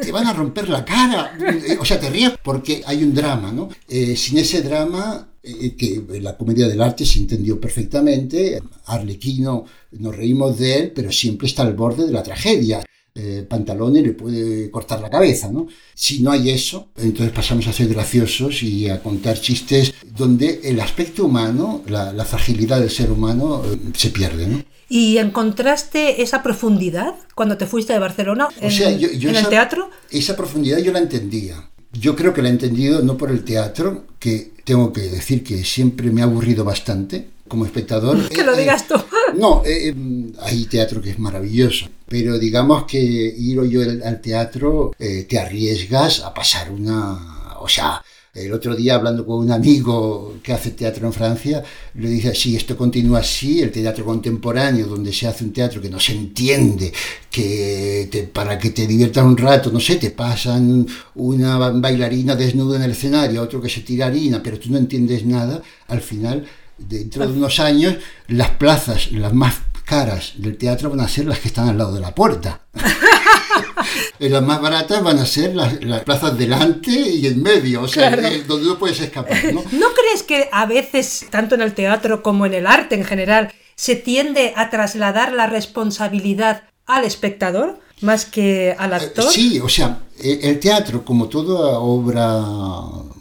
Te 0.00 0.10
van 0.10 0.26
a 0.26 0.32
romper 0.32 0.68
la 0.68 0.84
cara. 0.84 1.36
O 1.78 1.84
sea, 1.84 2.00
te 2.00 2.08
ríes 2.08 2.32
porque 2.42 2.82
hay 2.86 3.02
un 3.02 3.14
drama, 3.14 3.52
¿no? 3.52 3.68
Eh, 3.88 4.16
sin 4.16 4.38
ese 4.38 4.62
drama 4.62 5.28
eh, 5.37 5.37
que 5.76 6.02
la 6.20 6.36
comedia 6.36 6.68
del 6.68 6.82
arte 6.82 7.04
se 7.04 7.18
entendió 7.18 7.60
perfectamente. 7.60 8.60
Arlequino, 8.86 9.64
nos 9.92 10.16
reímos 10.16 10.58
de 10.58 10.76
él, 10.76 10.92
pero 10.94 11.10
siempre 11.12 11.46
está 11.46 11.62
al 11.62 11.74
borde 11.74 12.06
de 12.06 12.12
la 12.12 12.22
tragedia. 12.22 12.82
Eh, 13.20 13.44
Pantalone 13.48 14.00
le 14.00 14.12
puede 14.12 14.70
cortar 14.70 15.00
la 15.00 15.10
cabeza, 15.10 15.50
¿no? 15.50 15.66
Si 15.92 16.20
no 16.22 16.30
hay 16.30 16.50
eso, 16.50 16.90
entonces 16.96 17.34
pasamos 17.34 17.66
a 17.66 17.72
ser 17.72 17.88
graciosos 17.88 18.62
y 18.62 18.88
a 18.88 19.02
contar 19.02 19.40
chistes 19.40 19.92
donde 20.16 20.60
el 20.62 20.78
aspecto 20.78 21.24
humano, 21.24 21.82
la, 21.88 22.24
fragilidad 22.24 22.78
del 22.78 22.90
ser 22.90 23.10
humano, 23.10 23.62
eh, 23.64 23.76
se 23.96 24.10
pierde, 24.10 24.46
¿no? 24.46 24.62
¿Y 24.88 25.18
encontraste 25.18 26.22
esa 26.22 26.44
profundidad 26.44 27.14
cuando 27.34 27.58
te 27.58 27.66
fuiste 27.66 27.92
de 27.92 27.98
Barcelona 27.98 28.48
en, 28.60 28.70
el 28.70 29.48
teatro? 29.48 29.90
Esa 30.10 30.36
profundidad 30.36 30.78
yo 30.78 30.92
la 30.92 31.00
entendía. 31.00 31.68
Yo 31.92 32.14
creo 32.14 32.34
que 32.34 32.42
la 32.42 32.48
he 32.48 32.52
entendido 32.52 33.02
no 33.02 33.16
por 33.16 33.30
el 33.30 33.44
teatro, 33.44 34.04
que 34.18 34.52
tengo 34.64 34.92
que 34.92 35.02
decir 35.02 35.42
que 35.42 35.64
siempre 35.64 36.10
me 36.10 36.20
ha 36.20 36.24
aburrido 36.24 36.64
bastante 36.64 37.28
como 37.48 37.64
espectador. 37.64 38.28
Que 38.28 38.44
lo 38.44 38.54
eh, 38.54 38.60
digas 38.60 38.86
tú. 38.86 38.94
No, 39.36 39.62
eh, 39.64 39.94
hay 40.40 40.64
teatro 40.64 41.02
que 41.02 41.10
es 41.10 41.18
maravilloso, 41.18 41.88
pero 42.08 42.38
digamos 42.38 42.84
que 42.84 42.98
ir 42.98 43.62
yo 43.64 43.82
al 43.82 44.20
teatro 44.22 44.94
eh, 44.98 45.26
te 45.28 45.38
arriesgas 45.38 46.20
a 46.20 46.32
pasar 46.32 46.70
una... 46.70 47.56
O 47.60 47.68
sea, 47.68 48.02
el 48.44 48.52
otro 48.52 48.74
día, 48.74 48.94
hablando 48.94 49.24
con 49.24 49.38
un 49.38 49.52
amigo 49.52 50.36
que 50.42 50.52
hace 50.52 50.70
teatro 50.70 51.06
en 51.06 51.12
Francia, 51.12 51.62
le 51.94 52.08
dice, 52.08 52.34
si 52.34 52.56
esto 52.56 52.76
continúa 52.76 53.20
así, 53.20 53.60
el 53.60 53.70
teatro 53.70 54.04
contemporáneo, 54.04 54.86
donde 54.86 55.12
se 55.12 55.26
hace 55.26 55.44
un 55.44 55.52
teatro 55.52 55.80
que 55.80 55.90
no 55.90 55.98
se 55.98 56.12
entiende, 56.12 56.92
que 57.30 58.30
para 58.32 58.58
que 58.58 58.70
te 58.70 58.86
diviertas 58.86 59.24
un 59.24 59.36
rato, 59.36 59.70
no 59.70 59.80
sé, 59.80 59.96
te 59.96 60.10
pasan 60.10 60.86
una 61.14 61.56
bailarina 61.56 62.34
desnuda 62.34 62.76
en 62.76 62.82
el 62.82 62.92
escenario, 62.92 63.42
otro 63.42 63.60
que 63.60 63.68
se 63.68 63.82
tira 63.82 64.06
harina, 64.06 64.42
pero 64.42 64.58
tú 64.58 64.70
no 64.70 64.78
entiendes 64.78 65.24
nada, 65.24 65.62
al 65.88 66.00
final, 66.00 66.46
dentro 66.76 67.26
de 67.26 67.32
unos 67.32 67.60
años, 67.60 67.96
las 68.28 68.50
plazas, 68.50 69.12
las 69.12 69.32
más 69.32 69.54
caras 69.84 70.34
del 70.36 70.56
teatro 70.58 70.90
van 70.90 71.00
a 71.00 71.08
ser 71.08 71.26
las 71.26 71.38
que 71.38 71.48
están 71.48 71.68
al 71.68 71.78
lado 71.78 71.94
de 71.94 72.00
la 72.00 72.14
puerta. 72.14 72.60
las 74.18 74.42
más 74.42 74.60
baratas 74.60 75.02
van 75.02 75.18
a 75.18 75.26
ser 75.26 75.54
las, 75.54 75.74
plazas 76.04 76.36
delante 76.36 76.90
y 76.90 77.26
en 77.26 77.42
medio, 77.42 77.82
o 77.82 77.88
sea, 77.88 78.12
eh, 78.14 78.44
donde 78.46 78.66
no 78.66 78.78
puedes 78.78 79.00
escapar. 79.00 79.36
¿no? 79.52 79.62
¿no 79.72 79.86
crees 79.94 80.22
que 80.22 80.48
a 80.52 80.66
veces, 80.66 81.26
tanto 81.30 81.54
en 81.54 81.62
el 81.62 81.74
teatro 81.74 82.22
como 82.22 82.46
en 82.46 82.54
el 82.54 82.66
arte 82.66 82.94
en 82.94 83.04
general, 83.04 83.52
se 83.74 83.94
tiende 83.94 84.52
a 84.56 84.70
trasladar 84.70 85.32
la 85.32 85.46
responsabilidad 85.46 86.64
al 86.86 87.04
espectador 87.04 87.78
más 88.00 88.24
que 88.24 88.74
al 88.78 88.92
eh, 88.92 88.96
actor? 88.96 89.30
Sí, 89.30 89.60
o 89.60 89.68
sea, 89.68 90.00
eh, 90.18 90.40
el 90.42 90.58
teatro, 90.60 91.04
como 91.04 91.28
toda 91.28 91.78
obra 91.78 92.44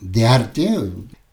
de 0.01 0.25
arte, 0.25 0.69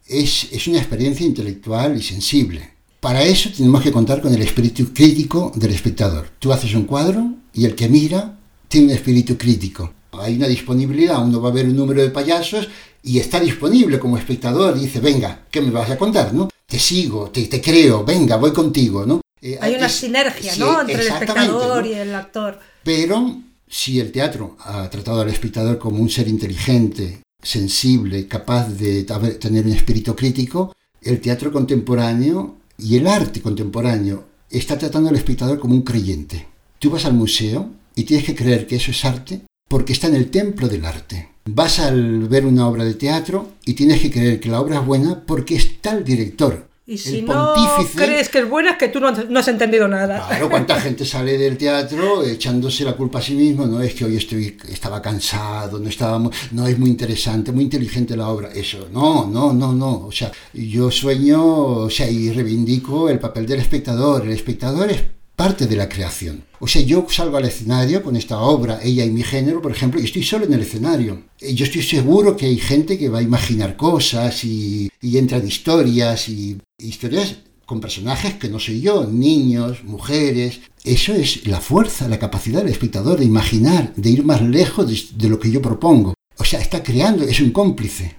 es, 0.07 0.49
es 0.53 0.67
una 0.67 0.79
experiencia 0.79 1.25
intelectual 1.25 1.97
y 1.97 2.03
sensible. 2.03 2.75
Para 3.05 3.23
eso 3.23 3.51
tenemos 3.55 3.83
que 3.83 3.93
contar 3.93 4.23
con 4.23 4.33
el 4.33 4.41
espíritu 4.41 4.95
crítico 4.95 5.53
del 5.55 5.73
espectador. 5.73 6.29
Tú 6.39 6.53
haces 6.55 6.75
un 6.75 6.85
cuadro 6.85 7.35
y 7.53 7.67
el 7.67 7.75
que 7.75 7.87
mira 7.87 8.39
tiene 8.69 8.89
un 8.89 8.93
espíritu 8.95 9.37
crítico. 9.37 9.93
Hay 10.13 10.37
una 10.37 10.47
disponibilidad, 10.47 11.25
uno 11.25 11.41
va 11.41 11.49
a 11.49 11.53
ver 11.53 11.67
un 11.67 11.77
número 11.77 12.03
de 12.03 12.11
payasos 12.11 12.69
y 13.03 13.19
está 13.19 13.41
disponible 13.41 13.99
como 13.99 14.17
espectador 14.17 14.77
y 14.77 14.81
dice, 14.81 15.01
venga, 15.01 15.47
¿qué 15.51 15.61
me 15.61 15.71
vas 15.71 15.91
a 15.91 15.99
contar? 15.99 16.33
¿no? 16.33 16.49
Te 16.67 16.79
sigo, 16.79 17.31
te, 17.31 17.47
te 17.47 17.61
creo, 17.61 18.05
venga, 18.05 18.37
voy 18.37 18.53
contigo. 18.53 19.05
¿no? 19.05 19.21
Eh, 19.41 19.59
Hay 19.61 19.75
una 19.75 19.89
sinergia 19.89 20.57
¿no? 20.57 20.81
entre 20.81 20.95
el 20.95 21.09
espectador 21.09 21.87
y 21.87 21.93
el 21.95 22.15
actor. 22.15 22.59
Pero 22.83 23.41
si 23.69 24.01
el 24.01 24.13
teatro 24.13 24.57
ha 24.61 24.89
tratado 24.89 25.21
al 25.21 25.29
espectador 25.29 25.79
como 25.79 25.99
un 25.99 26.09
ser 26.09 26.29
inteligente, 26.29 27.21
sensible, 27.43 28.27
capaz 28.27 28.69
de 28.69 29.05
tener 29.05 29.67
un 29.67 29.73
espíritu 29.73 30.15
crítico, 30.15 30.75
el 31.03 31.21
teatro 31.21 31.53
contemporáneo 31.53 32.57
y 32.79 32.97
el 32.97 33.07
arte 33.07 33.43
contemporáneo 33.43 34.25
está 34.49 34.79
tratando 34.79 35.11
al 35.11 35.17
espectador 35.17 35.59
como 35.59 35.75
un 35.75 35.83
creyente. 35.83 36.47
Tú 36.79 36.91
vas 36.91 37.05
al 37.05 37.15
museo 37.15 37.71
y 37.95 38.05
tienes 38.05 38.27
que 38.27 38.35
creer 38.35 38.67
que 38.67 38.77
eso 38.77 38.91
es 38.91 39.05
arte 39.05 39.43
porque 39.69 39.93
está 39.93 40.07
en 40.09 40.15
el 40.15 40.31
templo 40.31 40.69
del 40.69 40.85
arte. 40.85 41.31
Vas 41.47 41.79
a 41.79 41.91
ver 41.91 42.47
una 42.47 42.69
obra 42.69 42.85
de 42.85 42.95
teatro 42.95 43.53
y 43.65 43.75
tienes 43.75 44.01
que 44.01 44.11
creer 44.11 44.41
que 44.41 44.49
la 44.49 44.61
obra 44.61 44.79
es 44.79 44.87
buena 44.87 45.25
porque 45.27 45.57
está 45.57 45.93
el 45.93 46.05
director. 46.05 46.69
Y 46.87 46.99
si 46.99 47.23
no 47.23 47.55
crees 47.95 48.29
que 48.29 48.41
es 48.41 48.49
buena 48.49 48.73
es 48.73 48.77
que 48.77 48.89
tú 48.89 49.01
no, 49.01 49.09
has 49.09 49.49
entendido 49.49 49.89
nada. 49.89 50.27
Claro, 50.29 50.51
cuánta 50.51 50.79
gente 50.79 51.07
sale 51.07 51.39
del 51.39 51.57
teatro 51.57 52.23
echándose 52.23 52.85
la 52.85 52.93
culpa 52.93 53.21
a 53.21 53.23
sí 53.23 53.35
mismo, 53.35 53.65
no 53.67 53.81
es 53.81 53.95
que 53.95 54.05
hoy 54.05 54.19
estoy, 54.19 54.59
estaba 54.69 55.01
cansado, 55.01 55.79
no 55.79 55.89
estábamos, 55.89 56.37
no 56.51 56.67
es 56.67 56.79
muy 56.79 56.91
interesante, 56.91 57.53
muy 57.53 57.65
inteligente 57.65 58.15
la 58.19 58.29
obra, 58.29 58.53
eso, 58.53 58.89
no, 58.93 59.27
no, 59.27 59.55
no, 59.55 59.73
no, 59.73 60.07
o 60.07 60.13
sea, 60.13 60.31
yo 60.53 60.91
sueño, 60.91 61.43
o 61.43 61.91
sea, 61.91 62.11
y 62.11 62.31
reivindico 62.31 63.09
el 63.09 63.19
papel 63.19 63.47
del 63.47 63.61
espectador, 63.61 64.27
el 64.27 64.33
espectador 64.33 64.91
es 64.91 65.03
parte 65.35 65.67
de 65.67 65.77
la 65.77 65.89
creación. 65.89 66.45
O 66.65 66.67
sea, 66.67 66.81
yo 66.81 67.05
salgo 67.11 67.37
al 67.37 67.45
escenario 67.45 68.03
con 68.03 68.17
esta 68.17 68.41
obra, 68.41 68.81
ella 68.83 69.05
y 69.05 69.11
mi 69.11 69.23
género, 69.23 69.61
por 69.61 69.71
ejemplo, 69.71 70.01
y 70.01 70.05
estoy 70.05 70.23
solo 70.23 70.47
en 70.47 70.55
el 70.55 70.63
escenario. 70.63 71.25
Y 71.39 71.53
yo 71.53 71.67
estoy 71.67 71.83
seguro 71.83 72.39
que 72.39 72.47
hay 72.47 72.57
gente 72.57 72.97
que 72.97 73.11
va 73.11 73.19
a 73.19 73.23
imaginar 73.23 73.77
cosas 73.77 74.43
y, 74.45 74.91
y 75.03 75.19
entran 75.19 75.47
historias 75.47 76.27
y 76.31 76.57
historias 76.79 77.37
con 77.67 77.83
personajes 77.83 78.37
que 78.37 78.49
no 78.49 78.59
soy 78.59 78.81
yo, 78.81 79.07
niños, 79.07 79.85
mujeres. 79.85 80.63
Eso 80.83 81.13
es 81.13 81.47
la 81.47 81.61
fuerza, 81.61 82.09
la 82.09 82.19
capacidad 82.19 82.61
del 82.63 82.73
espectador 82.73 83.19
de 83.19 83.27
imaginar, 83.27 83.93
de 83.95 84.09
ir 84.09 84.25
más 84.25 84.41
lejos 84.41 85.19
de, 85.19 85.29
lo 85.29 85.39
que 85.39 85.51
yo 85.51 85.61
propongo. 85.61 86.15
O 86.39 86.45
sea, 86.45 86.63
está 86.63 86.83
creando, 86.83 87.25
es 87.25 87.41
un 87.41 87.51
cómplice. 87.51 88.17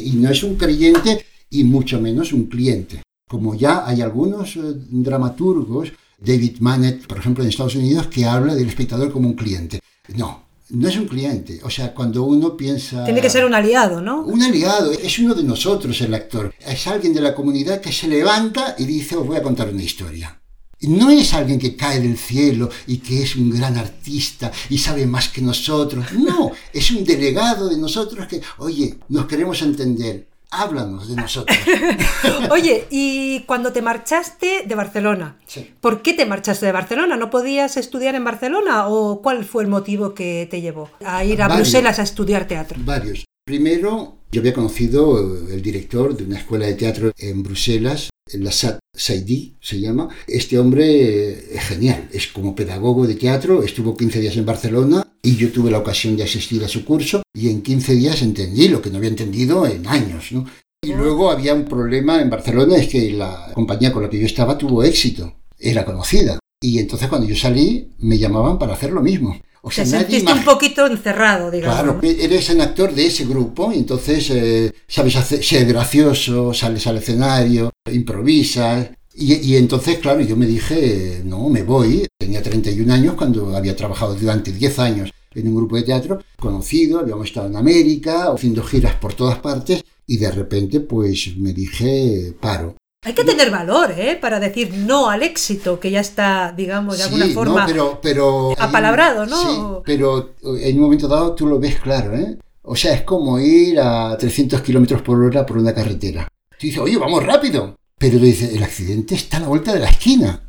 Y 0.00 0.16
no 0.16 0.32
es 0.32 0.42
un 0.42 0.56
creyente 0.56 1.24
y 1.48 1.62
mucho 1.62 2.00
menos 2.00 2.32
un 2.32 2.46
cliente. 2.46 3.02
Como 3.28 3.54
ya 3.54 3.86
hay 3.86 4.02
algunos 4.02 4.56
eh, 4.56 4.62
dramaturgos, 4.90 5.92
David 6.18 6.58
Manet, 6.60 7.06
por 7.06 7.18
ejemplo, 7.18 7.44
en 7.44 7.50
Estados 7.50 7.76
Unidos, 7.76 8.08
que 8.08 8.26
habla 8.26 8.54
del 8.54 8.68
espectador 8.68 9.12
como 9.12 9.28
un 9.28 9.34
cliente. 9.34 9.80
No, 10.16 10.48
no 10.70 10.88
es 10.88 10.96
un 10.96 11.06
cliente. 11.06 11.60
O 11.62 11.70
sea, 11.70 11.94
cuando 11.94 12.24
uno 12.24 12.56
piensa... 12.56 13.04
Tiene 13.04 13.20
que 13.20 13.30
ser 13.30 13.44
un 13.44 13.54
aliado, 13.54 14.00
¿no? 14.00 14.22
Un 14.22 14.42
aliado, 14.42 14.92
es 14.92 15.18
uno 15.18 15.34
de 15.34 15.44
nosotros 15.44 16.00
el 16.00 16.12
actor. 16.14 16.52
Es 16.58 16.86
alguien 16.86 17.14
de 17.14 17.20
la 17.20 17.34
comunidad 17.34 17.80
que 17.80 17.92
se 17.92 18.08
levanta 18.08 18.74
y 18.78 18.84
dice, 18.84 19.16
os 19.16 19.26
voy 19.26 19.36
a 19.36 19.42
contar 19.42 19.68
una 19.68 19.82
historia. 19.82 20.40
No 20.80 21.10
es 21.10 21.34
alguien 21.34 21.58
que 21.58 21.74
cae 21.74 22.00
del 22.00 22.16
cielo 22.16 22.70
y 22.86 22.98
que 22.98 23.22
es 23.22 23.34
un 23.34 23.50
gran 23.50 23.76
artista 23.76 24.52
y 24.70 24.78
sabe 24.78 25.06
más 25.06 25.28
que 25.28 25.40
nosotros. 25.40 26.12
No, 26.12 26.52
es 26.72 26.90
un 26.92 27.04
delegado 27.04 27.68
de 27.68 27.76
nosotros 27.76 28.28
que, 28.28 28.40
oye, 28.58 28.98
nos 29.08 29.26
queremos 29.26 29.60
entender 29.62 30.27
háblanos 30.50 31.08
de 31.08 31.16
nosotros. 31.16 31.56
Oye, 32.50 32.86
y 32.90 33.40
cuando 33.40 33.72
te 33.72 33.82
marchaste 33.82 34.64
de 34.66 34.74
Barcelona, 34.74 35.38
¿por 35.80 36.02
qué 36.02 36.14
te 36.14 36.26
marchaste 36.26 36.66
de 36.66 36.72
Barcelona? 36.72 37.16
¿No 37.16 37.30
podías 37.30 37.76
estudiar 37.76 38.14
en 38.14 38.24
Barcelona 38.24 38.88
o 38.88 39.22
cuál 39.22 39.44
fue 39.44 39.62
el 39.62 39.68
motivo 39.68 40.14
que 40.14 40.46
te 40.50 40.60
llevó 40.60 40.90
a 41.04 41.24
ir 41.24 41.42
a 41.42 41.48
Bruselas 41.48 41.98
a 41.98 42.02
estudiar 42.02 42.46
teatro? 42.46 42.78
Varios. 42.84 43.24
Primero, 43.44 44.18
yo 44.30 44.40
había 44.40 44.52
conocido 44.52 45.18
el 45.48 45.62
director 45.62 46.16
de 46.16 46.24
una 46.24 46.38
escuela 46.38 46.66
de 46.66 46.74
teatro 46.74 47.12
en 47.16 47.42
Bruselas, 47.42 48.10
la 48.34 48.52
SAT 48.52 48.78
Saidi 48.94 49.56
se 49.60 49.80
llama. 49.80 50.08
Este 50.26 50.58
hombre 50.58 51.54
es 51.54 51.62
genial, 51.62 52.08
es 52.12 52.28
como 52.28 52.54
pedagogo 52.54 53.06
de 53.06 53.14
teatro, 53.14 53.62
estuvo 53.62 53.96
15 53.96 54.20
días 54.20 54.36
en 54.36 54.46
Barcelona 54.46 55.06
y 55.22 55.36
yo 55.36 55.50
tuve 55.50 55.70
la 55.70 55.78
ocasión 55.78 56.16
de 56.16 56.24
asistir 56.24 56.62
a 56.64 56.68
su 56.68 56.84
curso 56.84 57.22
y 57.34 57.48
en 57.48 57.62
15 57.62 57.94
días 57.94 58.22
entendí 58.22 58.68
lo 58.68 58.82
que 58.82 58.90
no 58.90 58.98
había 58.98 59.10
entendido 59.10 59.66
en 59.66 59.86
años. 59.86 60.32
¿no? 60.32 60.46
Y 60.82 60.92
luego 60.92 61.30
había 61.30 61.54
un 61.54 61.64
problema 61.64 62.20
en 62.20 62.30
Barcelona, 62.30 62.76
es 62.76 62.88
que 62.88 63.12
la 63.12 63.50
compañía 63.54 63.92
con 63.92 64.02
la 64.02 64.10
que 64.10 64.18
yo 64.18 64.26
estaba 64.26 64.56
tuvo 64.56 64.82
éxito, 64.82 65.34
era 65.58 65.84
conocida. 65.84 66.38
Y 66.60 66.78
entonces 66.78 67.08
cuando 67.08 67.26
yo 67.26 67.36
salí 67.36 67.90
me 67.98 68.18
llamaban 68.18 68.58
para 68.58 68.74
hacer 68.74 68.90
lo 68.90 69.00
mismo. 69.00 69.40
O 69.62 69.70
sea, 69.70 69.84
Te 69.84 69.90
sentiste 69.90 70.32
un 70.32 70.44
poquito 70.44 70.86
encerrado, 70.86 71.50
digamos. 71.50 71.76
Claro, 71.76 72.00
eres 72.02 72.48
un 72.50 72.60
actor 72.60 72.94
de 72.94 73.06
ese 73.06 73.24
grupo, 73.24 73.72
y 73.72 73.78
entonces 73.78 74.30
eh, 74.30 74.72
sabes 74.86 75.14
ser 75.14 75.66
gracioso, 75.66 76.54
sales 76.54 76.86
al 76.86 76.98
escenario, 76.98 77.70
improvisas, 77.92 78.88
y, 79.20 79.56
entonces, 79.56 79.98
claro, 79.98 80.20
yo 80.20 80.36
me 80.36 80.46
dije, 80.46 81.22
no, 81.24 81.48
me 81.48 81.64
voy. 81.64 82.06
Tenía 82.16 82.40
31 82.40 82.92
años 82.94 83.14
cuando 83.16 83.56
había 83.56 83.74
trabajado 83.74 84.14
durante 84.14 84.52
10 84.52 84.78
años 84.78 85.10
en 85.34 85.48
un 85.48 85.56
grupo 85.56 85.74
de 85.74 85.82
teatro 85.82 86.22
conocido, 86.38 87.00
habíamos 87.00 87.26
estado 87.26 87.48
en 87.48 87.56
América, 87.56 88.30
haciendo 88.32 88.62
giras 88.62 88.94
por 88.94 89.14
todas 89.14 89.38
partes, 89.40 89.82
y 90.06 90.18
de 90.18 90.30
repente, 90.30 90.80
pues 90.80 91.36
me 91.36 91.52
dije, 91.52 92.32
paro. 92.40 92.76
Hay 93.08 93.14
que 93.14 93.24
tener 93.24 93.50
valor, 93.50 93.94
¿eh? 93.96 94.18
Para 94.20 94.38
decir 94.38 94.70
no 94.74 95.08
al 95.08 95.22
éxito, 95.22 95.80
que 95.80 95.90
ya 95.90 96.00
está, 96.00 96.52
digamos, 96.54 96.98
de 96.98 97.04
alguna 97.04 97.26
forma 97.28 97.64
pero, 97.64 97.98
pero, 98.02 98.52
apalabrado, 98.58 99.24
¿no? 99.24 99.40
Sí, 99.40 99.82
pero 99.86 100.34
en 100.42 100.76
un 100.76 100.82
momento 100.82 101.08
dado 101.08 101.34
tú 101.34 101.46
lo 101.46 101.58
ves 101.58 101.80
claro, 101.80 102.14
¿eh? 102.14 102.36
O 102.60 102.76
sea, 102.76 102.92
es 102.92 103.04
como 103.04 103.40
ir 103.40 103.80
a 103.80 104.14
300 104.18 104.60
kilómetros 104.60 105.00
por 105.00 105.24
hora 105.24 105.46
por 105.46 105.56
una 105.56 105.72
carretera. 105.72 106.28
Tú 106.50 106.66
dices, 106.66 106.80
oye, 106.80 106.98
vamos 106.98 107.24
rápido. 107.24 107.78
Pero 107.96 108.18
dice, 108.18 108.54
el 108.54 108.62
accidente 108.62 109.14
está 109.14 109.38
a 109.38 109.40
la 109.40 109.48
vuelta 109.48 109.72
de 109.72 109.80
la 109.80 109.88
esquina. 109.88 110.42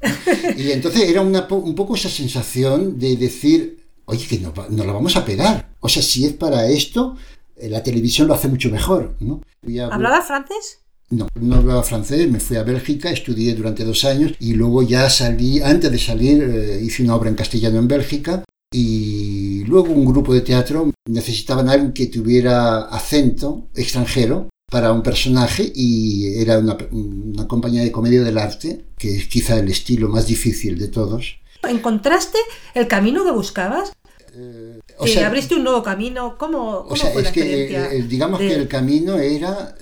Y 0.58 0.72
entonces 0.72 1.04
era 1.10 1.22
una, 1.22 1.48
un 1.50 1.76
poco 1.76 1.96
esa 1.96 2.10
sensación 2.10 3.00
de 3.00 3.16
decir, 3.16 3.86
oye, 4.04 4.28
que 4.28 4.38
no, 4.38 4.54
no 4.68 4.84
la 4.84 4.92
vamos 4.92 5.16
a 5.16 5.24
pegar. 5.24 5.70
O 5.80 5.88
sea, 5.88 6.04
si 6.04 6.26
es 6.26 6.34
para 6.34 6.68
esto, 6.68 7.16
eh, 7.56 7.70
la 7.70 7.82
televisión 7.82 8.28
lo 8.28 8.34
hace 8.34 8.50
mucho 8.50 8.70
mejor. 8.70 9.16
¿no? 9.22 9.40
¿Hablaba 9.90 10.22
francés? 10.22 10.80
No, 11.12 11.28
no 11.40 11.56
hablaba 11.56 11.84
francés, 11.84 12.30
me 12.30 12.40
fui 12.40 12.58
a 12.58 12.64
Bélgica, 12.64 13.10
estudié 13.10 13.56
durante 13.56 13.84
dos 13.84 14.06
años 14.06 14.34
y 14.40 14.54
luego 14.54 14.84
ya 14.84 15.10
salí, 15.10 15.60
antes 15.60 15.92
de 15.92 15.98
salir 15.98 16.44
eh, 16.44 16.82
hice 16.84 17.04
una 17.04 17.16
obra 17.16 17.30
en 17.30 17.36
castellano 17.36 17.80
en 17.80 17.88
Bélgica 17.88 18.44
y 18.72 19.64
luego 19.66 19.92
un 19.92 20.06
grupo 20.06 20.34
de 20.34 20.42
teatro 20.42 20.92
necesitaban 21.08 21.70
alguien 21.70 21.94
que 21.94 22.08
tuviera 22.08 22.82
acento 22.82 23.70
extranjero 23.74 24.50
para 24.70 24.92
un 24.92 25.02
personaje 25.02 25.72
y 25.74 26.40
era 26.40 26.60
una, 26.60 26.78
compañía 27.48 27.84
de 27.84 27.92
comedia 27.92 28.22
del 28.22 28.38
arte, 28.38 28.86
que 28.98 29.18
es 29.18 29.28
quizá 29.28 29.58
el 29.58 29.70
estilo 29.70 30.10
más 30.10 30.28
difícil 30.28 30.78
de 30.78 30.90
todos. 30.90 31.40
¿Encontraste 31.64 32.38
el 32.76 32.88
camino 32.88 33.26
que 33.26 33.32
buscabas? 33.32 33.92
Eh, 34.36 34.79
o 35.00 35.08
sea, 35.08 35.28
abriste 35.28 35.56
un 35.56 35.64
nuevo 35.64 35.82
camino. 35.82 36.38
¿Cómo, 36.38 36.86
cómo 36.88 36.96
fue 36.96 37.24
la 37.24 37.32
que, 37.32 38.06
digamos 38.08 38.40
que 38.40 38.54
el 38.54 38.68
camino 38.68 39.18
era. 39.18 39.76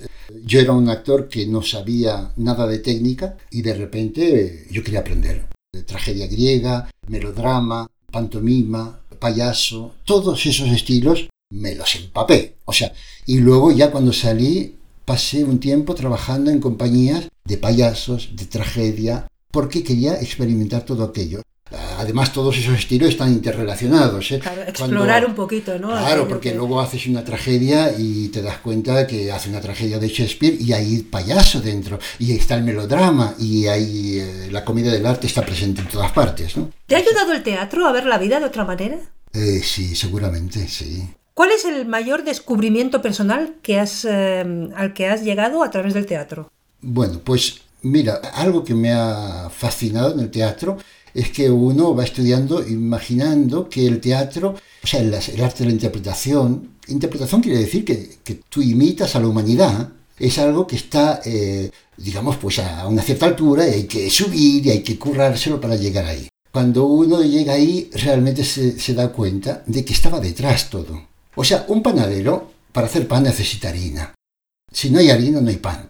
Yo 0.44 0.60
era 0.60 0.72
un 0.72 0.88
actor 0.90 1.28
que 1.28 1.46
no 1.46 1.62
sabía 1.62 2.32
nada 2.36 2.66
de 2.66 2.78
técnica 2.80 3.36
y 3.50 3.62
de 3.62 3.74
repente 3.74 4.66
yo 4.70 4.84
quería 4.84 5.00
aprender. 5.00 5.46
Tragedia 5.86 6.26
griega, 6.26 6.90
melodrama, 7.08 7.86
pantomima, 8.10 9.00
payaso, 9.18 9.94
todos 10.04 10.44
esos 10.46 10.68
estilos 10.68 11.28
me 11.50 11.74
los 11.74 11.94
empapé. 11.96 12.56
O 12.66 12.72
sea, 12.72 12.92
y 13.26 13.38
luego 13.38 13.72
ya 13.72 13.90
cuando 13.90 14.12
salí 14.12 14.76
pasé 15.04 15.44
un 15.44 15.58
tiempo 15.58 15.94
trabajando 15.94 16.50
en 16.50 16.60
compañías 16.60 17.28
de 17.44 17.56
payasos, 17.56 18.36
de 18.36 18.44
tragedia, 18.44 19.26
porque 19.50 19.82
quería 19.82 20.20
experimentar 20.20 20.84
todo 20.84 21.04
aquello. 21.04 21.40
Además, 21.98 22.32
todos 22.32 22.56
esos 22.56 22.78
estilos 22.78 23.10
están 23.10 23.32
interrelacionados. 23.32 24.30
¿eh? 24.32 24.38
Claro, 24.38 24.62
explorar 24.62 25.26
un 25.26 25.34
poquito, 25.34 25.78
¿no? 25.78 25.88
Claro, 25.88 26.26
porque 26.26 26.54
luego 26.54 26.80
haces 26.80 27.06
una 27.06 27.24
tragedia 27.24 27.92
y 27.96 28.28
te 28.28 28.42
das 28.42 28.58
cuenta 28.58 29.06
que 29.06 29.30
hace 29.30 29.48
una 29.48 29.60
tragedia 29.60 29.98
de 29.98 30.08
Shakespeare 30.08 30.56
y 30.60 30.72
hay 30.72 31.02
payaso 31.02 31.60
dentro, 31.60 31.98
y 32.18 32.32
está 32.32 32.54
el 32.54 32.62
melodrama, 32.62 33.34
y 33.38 33.66
hay 33.66 34.18
eh, 34.18 34.48
la 34.50 34.64
comedia 34.64 34.92
del 34.92 35.04
arte 35.06 35.26
está 35.26 35.42
presente 35.42 35.80
en 35.82 35.88
todas 35.88 36.12
partes. 36.12 36.56
¿no? 36.56 36.70
¿Te 36.86 36.96
ha 36.96 36.98
ayudado 36.98 37.32
el 37.32 37.42
teatro 37.42 37.86
a 37.86 37.92
ver 37.92 38.06
la 38.06 38.18
vida 38.18 38.40
de 38.40 38.46
otra 38.46 38.64
manera? 38.64 38.98
Eh, 39.32 39.60
sí, 39.62 39.94
seguramente, 39.94 40.66
sí. 40.68 41.08
¿Cuál 41.34 41.52
es 41.52 41.64
el 41.64 41.86
mayor 41.86 42.24
descubrimiento 42.24 43.00
personal 43.00 43.54
que 43.62 43.78
has, 43.78 44.04
eh, 44.04 44.70
al 44.74 44.92
que 44.92 45.08
has 45.08 45.22
llegado 45.22 45.62
a 45.62 45.70
través 45.70 45.94
del 45.94 46.06
teatro? 46.06 46.50
Bueno, 46.80 47.20
pues 47.22 47.60
mira, 47.82 48.14
algo 48.34 48.64
que 48.64 48.74
me 48.74 48.92
ha 48.92 49.48
fascinado 49.50 50.14
en 50.14 50.20
el 50.20 50.30
teatro 50.30 50.78
es 51.14 51.30
que 51.30 51.50
uno 51.50 51.94
va 51.94 52.04
estudiando 52.04 52.66
imaginando 52.66 53.68
que 53.68 53.86
el 53.86 54.00
teatro, 54.00 54.54
o 54.82 54.86
sea, 54.86 55.00
el, 55.00 55.14
arte 55.14 55.58
de 55.60 55.66
la 55.66 55.72
interpretación, 55.72 56.76
interpretación 56.88 57.40
quiere 57.40 57.58
decir 57.58 57.84
que, 57.84 58.40
tú 58.48 58.62
imitas 58.62 59.14
a 59.16 59.20
la 59.20 59.28
humanidad, 59.28 59.90
es 60.18 60.38
algo 60.38 60.66
que 60.66 60.76
está, 60.76 61.20
eh, 61.24 61.70
digamos, 61.96 62.36
pues 62.36 62.58
a 62.58 62.86
una 62.86 63.02
cierta 63.02 63.26
altura 63.26 63.68
y 63.68 63.72
hay 63.72 63.84
que 63.84 64.10
subir 64.10 64.66
y 64.66 64.70
hay 64.70 64.82
que 64.82 64.98
currárselo 64.98 65.60
para 65.60 65.76
llegar 65.76 66.06
ahí. 66.06 66.28
Cuando 66.50 66.86
uno 66.86 67.22
llega 67.22 67.52
ahí, 67.52 67.90
realmente 67.92 68.44
se, 68.44 68.78
se 68.78 68.94
da 68.94 69.12
cuenta 69.12 69.62
de 69.66 69.84
que 69.84 69.92
estaba 69.92 70.18
detrás 70.18 70.70
todo. 70.70 71.08
O 71.34 71.44
sea, 71.44 71.66
un 71.68 71.82
panadero 71.82 72.50
para 72.72 72.86
hacer 72.86 73.06
pan 73.06 73.22
necesita 73.22 73.68
harina. 73.68 74.14
Si 74.72 74.90
no 74.90 74.98
hay 74.98 75.10
harina, 75.10 75.40
no 75.40 75.48
hay 75.48 75.56
pan. 75.56 75.88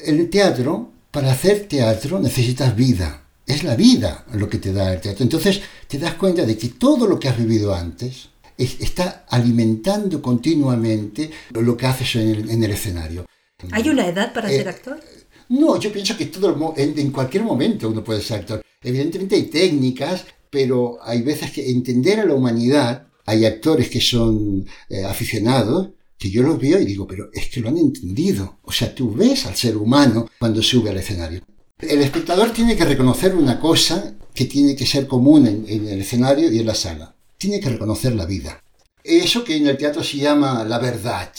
El 0.00 0.30
teatro, 0.30 0.90
para 1.10 1.32
hacer 1.32 1.68
teatro 1.68 2.18
necesitas 2.18 2.74
vida. 2.74 3.21
Es 3.46 3.64
la 3.64 3.76
vida 3.76 4.24
lo 4.34 4.48
que 4.48 4.58
te 4.58 4.72
da 4.72 4.92
el 4.92 5.00
teatro. 5.00 5.22
Entonces 5.22 5.60
te 5.88 5.98
das 5.98 6.14
cuenta 6.14 6.44
de 6.44 6.56
que 6.56 6.68
todo 6.68 7.06
lo 7.06 7.18
que 7.18 7.28
has 7.28 7.36
vivido 7.36 7.74
antes 7.74 8.28
está 8.56 9.24
alimentando 9.28 10.22
continuamente 10.22 11.30
lo 11.50 11.76
que 11.76 11.86
haces 11.86 12.16
en 12.16 12.62
el, 12.62 12.70
escenario. 12.70 13.26
¿Hay 13.72 13.88
una 13.88 14.06
edad 14.06 14.32
para 14.32 14.48
ser 14.48 14.66
eh, 14.66 14.70
actor? 14.70 15.00
No, 15.48 15.78
yo 15.78 15.92
pienso 15.92 16.16
que 16.16 16.26
todo 16.26 16.74
en, 16.76 16.98
en, 16.98 17.10
cualquier 17.10 17.42
momento 17.42 17.88
uno 17.88 18.04
puede 18.04 18.20
ser 18.20 18.40
actor. 18.40 18.62
Evidentemente 18.82 19.34
hay 19.36 19.44
técnicas, 19.44 20.24
pero 20.50 20.98
hay 21.02 21.22
veces 21.22 21.50
que 21.50 21.68
entender 21.70 22.20
a 22.20 22.24
la 22.24 22.34
humanidad 22.34 23.08
hay 23.24 23.44
actores 23.44 23.88
que 23.88 24.00
son 24.00 24.66
eh, 24.88 25.04
aficionados 25.04 25.90
que 26.18 26.30
yo 26.30 26.42
los 26.42 26.58
veo 26.58 26.80
y 26.80 26.84
digo, 26.84 27.06
pero 27.06 27.30
es 27.32 27.48
que 27.48 27.60
lo 27.60 27.68
han 27.68 27.78
entendido. 27.78 28.58
O 28.62 28.70
sea, 28.70 28.94
tú 28.94 29.12
ves 29.12 29.46
al 29.46 29.56
ser 29.56 29.76
humano 29.76 30.28
cuando 30.38 30.62
sube 30.62 30.90
al 30.90 30.98
escenario. 30.98 31.42
El 31.82 32.00
espectador 32.00 32.52
tiene 32.52 32.76
que 32.76 32.84
reconocer 32.84 33.34
una 33.34 33.58
cosa 33.58 34.14
que 34.32 34.44
tiene 34.44 34.76
que 34.76 34.86
ser 34.86 35.08
común 35.08 35.46
en, 35.48 35.64
en 35.68 35.88
el 35.88 36.00
escenario 36.00 36.50
y 36.50 36.60
en 36.60 36.66
la 36.66 36.76
sala. 36.76 37.12
Tiene 37.36 37.58
que 37.58 37.70
reconocer 37.70 38.14
la 38.14 38.24
vida. 38.24 38.62
Eso 39.02 39.42
que 39.42 39.56
en 39.56 39.66
el 39.66 39.76
teatro 39.76 40.04
se 40.04 40.18
llama 40.18 40.64
la 40.64 40.78
verdad. 40.78 41.32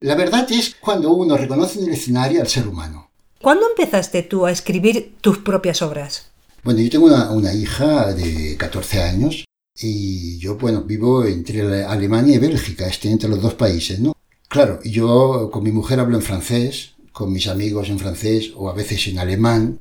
La 0.00 0.16
verdad 0.16 0.50
es 0.50 0.74
cuando 0.80 1.12
uno 1.12 1.36
reconoce 1.36 1.78
en 1.78 1.86
el 1.86 1.94
escenario 1.94 2.40
al 2.40 2.48
ser 2.48 2.66
humano. 2.66 3.08
¿Cuándo 3.40 3.68
empezaste 3.68 4.22
tú 4.24 4.46
a 4.46 4.50
escribir 4.50 5.14
tus 5.20 5.38
propias 5.38 5.80
obras? 5.80 6.30
Bueno, 6.64 6.80
yo 6.80 6.90
tengo 6.90 7.06
una, 7.06 7.30
una 7.30 7.54
hija 7.54 8.12
de 8.14 8.56
14 8.56 9.00
años 9.00 9.44
y 9.78 10.38
yo, 10.38 10.56
bueno, 10.56 10.82
vivo 10.82 11.24
entre 11.24 11.84
Alemania 11.84 12.34
y 12.34 12.38
Bélgica, 12.38 12.86
estoy 12.86 13.12
entre 13.12 13.28
los 13.28 13.40
dos 13.40 13.54
países, 13.54 14.00
¿no? 14.00 14.14
Claro, 14.48 14.80
yo 14.82 15.50
con 15.52 15.62
mi 15.62 15.70
mujer 15.70 16.00
hablo 16.00 16.16
en 16.16 16.22
francés, 16.22 16.93
con 17.14 17.32
mis 17.32 17.46
amigos 17.46 17.88
en 17.88 17.98
francés 17.98 18.52
o 18.56 18.68
a 18.68 18.74
veces 18.74 19.06
en 19.06 19.18
alemán. 19.18 19.80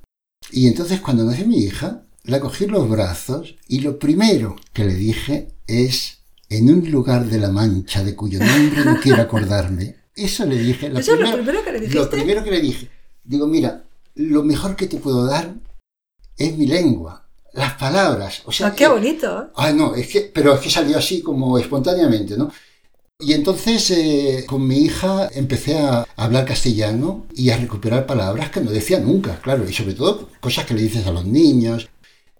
Y 0.51 0.67
entonces 0.67 1.01
cuando 1.01 1.25
nació 1.25 1.45
mi 1.47 1.57
hija, 1.57 2.03
la 2.23 2.39
cogí 2.39 2.63
en 2.63 2.71
los 2.71 2.87
brazos 2.87 3.55
y 3.67 3.81
lo 3.81 3.99
primero 3.99 4.55
que 4.71 4.85
le 4.85 4.93
dije 4.93 5.49
es, 5.67 6.19
en 6.47 6.69
un 6.69 6.89
lugar 6.91 7.25
de 7.25 7.39
la 7.39 7.49
Mancha 7.49 8.03
de 8.03 8.15
cuyo 8.15 8.39
nombre 8.39 8.85
no 8.85 8.99
quiero 9.01 9.23
acordarme. 9.23 9.95
Eso 10.15 10.45
le 10.45 10.57
dije. 10.59 10.89
Lo 10.89 10.99
¿Eso 10.99 11.15
es 11.15 11.21
lo 11.21 11.33
primero 11.33 11.63
que 11.63 11.71
le 11.71 11.79
dijiste? 11.79 11.99
Lo 11.99 12.09
primero 12.09 12.43
que 12.43 12.51
le 12.51 12.61
dije. 12.61 12.89
Digo, 13.23 13.47
mira, 13.47 13.83
lo 14.15 14.43
mejor 14.43 14.75
que 14.75 14.85
te 14.85 14.97
puedo 14.97 15.25
dar 15.25 15.55
es 16.37 16.55
mi 16.55 16.67
lengua, 16.67 17.27
las 17.53 17.73
palabras. 17.73 18.43
O 18.45 18.51
sea, 18.51 18.67
ah, 18.67 18.75
qué 18.75 18.87
bonito. 18.87 19.51
Ah, 19.55 19.71
no, 19.71 19.95
es 19.95 20.07
que, 20.07 20.21
pero 20.21 20.53
es 20.53 20.61
que 20.61 20.69
salió 20.69 20.99
así 20.99 21.21
como 21.21 21.57
espontáneamente, 21.57 22.37
¿no? 22.37 22.51
Y 23.19 23.33
entonces 23.33 23.89
eh, 23.91 24.43
con 24.47 24.67
mi 24.67 24.79
hija 24.79 25.29
empecé 25.33 25.77
a 25.77 26.05
hablar 26.15 26.45
castellano 26.45 27.25
y 27.35 27.51
a 27.51 27.57
recuperar 27.57 28.05
palabras 28.05 28.49
que 28.49 28.59
no 28.59 28.71
decía 28.71 28.99
nunca, 28.99 29.39
claro, 29.39 29.67
y 29.67 29.73
sobre 29.73 29.93
todo 29.93 30.29
cosas 30.39 30.65
que 30.65 30.73
le 30.73 30.81
dices 30.81 31.07
a 31.07 31.11
los 31.11 31.25
niños. 31.25 31.89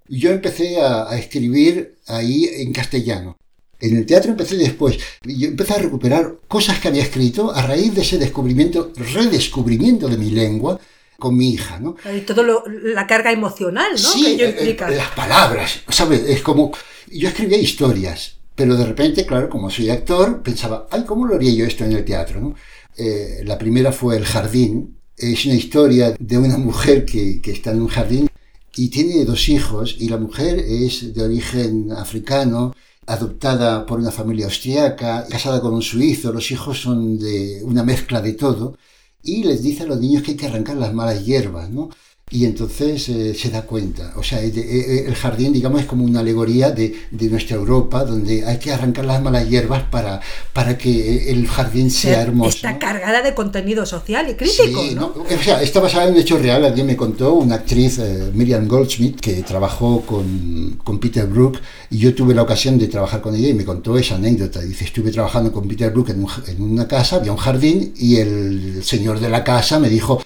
Yo 0.10 0.32
empecé 0.32 0.82
a, 0.82 1.10
a 1.10 1.18
escribir 1.18 1.96
ahí 2.08 2.50
en 2.51 2.74
castellano. 2.74 3.38
En 3.80 3.98
el 3.98 4.06
teatro 4.06 4.32
empecé 4.32 4.58
después. 4.58 4.98
Yo 5.24 5.48
empecé 5.48 5.74
a 5.74 5.80
recuperar 5.80 6.36
cosas 6.48 6.80
que 6.80 6.89
había 6.89 7.03
escrito 7.03 7.53
a 7.53 7.62
raíz 7.62 7.94
de 7.96 8.01
ese 8.01 8.18
descubrimiento, 8.18 8.92
redescubrimiento 8.96 10.08
de 10.08 10.18
mi 10.18 10.32
lengua 10.32 10.80
con 11.18 11.38
mi 11.38 11.51
hija, 11.51 11.80
¿no? 11.80 11.96
Y 12.13 12.22
todo 12.22 12.44
la 12.68 13.08
carga 13.08 13.32
emocional, 13.32 13.92
¿no? 13.92 13.98
Sí, 13.98 14.24
que 14.24 14.32
ello 14.32 14.46
eh, 14.46 14.50
implica. 14.50 14.89
las 14.89 15.12
palabras, 15.12 15.82
¿sabes? 15.89 16.22
Es 16.27 16.42
como 16.42 16.72
yo 17.10 17.30
escribía 17.30 17.58
historias 17.58 18.38
pero 18.55 18.75
de 18.75 18.86
repente, 18.86 19.25
claro, 19.25 19.50
como 19.50 19.69
soy 19.69 19.89
actor, 19.89 20.41
pensaba, 20.43 20.88
ay, 20.91 21.03
¿cómo 21.05 21.25
lo 21.25 21.36
haría 21.36 21.53
yo 21.53 21.65
esto 21.65 21.83
en 21.86 21.93
el 21.93 22.05
teatro? 22.05 22.39
¿no? 22.41 22.55
Eh, 22.98 23.41
la 23.45 23.57
primera 23.57 23.91
fue 23.91 24.17
El 24.17 24.25
Jardín. 24.25 24.98
Es 25.17 25.45
una 25.45 25.55
historia 25.55 26.15
de 26.19 26.38
una 26.38 26.57
mujer 26.57 27.05
que, 27.05 27.39
que 27.41 27.51
está 27.51 27.72
en 27.72 27.81
un 27.81 27.88
jardín 27.88 28.27
y 28.75 28.89
tiene 28.89 29.25
dos 29.25 29.48
hijos 29.50 29.95
y 30.00 30.10
la 30.10 30.17
mujer 30.17 30.60
es 30.60 31.13
de 31.13 31.24
origen 31.24 31.91
africano, 31.91 32.74
adoptada 33.05 33.86
por 33.86 34.00
una 34.00 34.12
familia 34.12 34.45
austriaca, 34.45 35.27
casada 35.29 35.62
con 35.62 35.74
un 35.74 35.81
suizo, 35.81 36.31
los 36.33 36.50
hijos 36.51 36.81
son 36.81 37.19
de 37.19 37.62
una 37.63 37.83
mezcla 37.83 38.22
de 38.22 38.33
todo 38.33 38.77
y 39.22 39.43
les 39.43 39.62
dice 39.62 39.83
a 39.83 39.88
los 39.88 40.00
niños 40.00 40.24
que 40.24 40.31
hay 40.31 40.38
que 40.38 40.48
arrancar 40.48 40.77
las 40.77 40.93
malas 40.93 41.25
hierbas, 41.25 41.69
¿no? 41.69 41.89
Y 42.34 42.46
entonces 42.46 43.10
eh, 43.10 43.36
se 43.36 43.52
da 43.52 43.62
cuenta. 43.62 44.13
O 44.16 44.24
sea, 44.24 44.42
eh, 44.42 45.06
el 45.06 45.13
jardín, 45.13 45.54
digamos, 45.54 45.82
es 45.82 45.86
como 45.86 46.04
una 46.04 46.22
alegoría 46.22 46.72
de, 46.72 46.96
de, 47.12 47.30
nuestra 47.30 47.58
Europa, 47.58 48.04
donde 48.06 48.44
hay 48.44 48.58
que 48.58 48.72
arrancar 48.72 49.06
las 49.06 49.22
malas 49.22 49.48
hierbas 49.48 49.84
para, 49.84 50.20
para 50.52 50.75
que 50.75 51.30
el 51.30 51.48
jardín 51.48 51.92
sea 51.92 52.24
hermoso. 52.24 52.50
Está 52.50 52.80
cargada 52.80 53.22
de 53.22 53.36
contenido 53.36 53.86
social 53.86 54.28
y 54.32 54.34
crítico, 54.34 54.84
¿no? 54.96 55.13
O 55.16 55.44
sea, 55.44 55.62
está 55.62 55.80
basada 55.80 56.08
en 56.08 56.16
un 56.16 56.20
hecho 56.20 56.40
real. 56.40 56.66
Alguien 56.66 56.88
me 56.88 56.98
contó, 56.98 57.36
una 57.36 57.56
actriz, 57.56 58.00
eh, 58.00 58.32
Miriam 58.34 58.68
Goldschmidt, 58.68 59.20
que 59.20 59.44
trabajó 59.44 60.02
con, 60.02 60.80
con, 60.84 61.00
Peter 61.00 61.28
Brook, 61.28 61.60
y 61.92 62.00
yo 62.00 62.16
tuve 62.16 62.34
la 62.34 62.42
ocasión 62.42 62.80
de 62.80 62.88
trabajar 62.88 63.22
con 63.22 63.36
ella 63.36 63.50
y 63.50 63.54
me 63.54 63.63
contó 63.63 63.96
esa 63.96 64.16
anécdota. 64.16 64.60
Dice, 64.62 64.86
estuve 64.86 65.12
trabajando 65.12 65.52
con 65.52 65.68
Peter 65.68 65.92
Brook 65.92 66.10
en, 66.10 66.25
en 66.48 66.62
una 66.63 66.88
casa, 66.88 67.18
había 67.18 67.32
un 67.32 67.38
jardín, 67.38 67.94
y 67.96 68.16
el 68.16 68.84
señor 68.84 69.20
de 69.20 69.30
la 69.30 69.44
casa 69.44 69.78
me 69.78 69.88
dijo, 69.88 70.24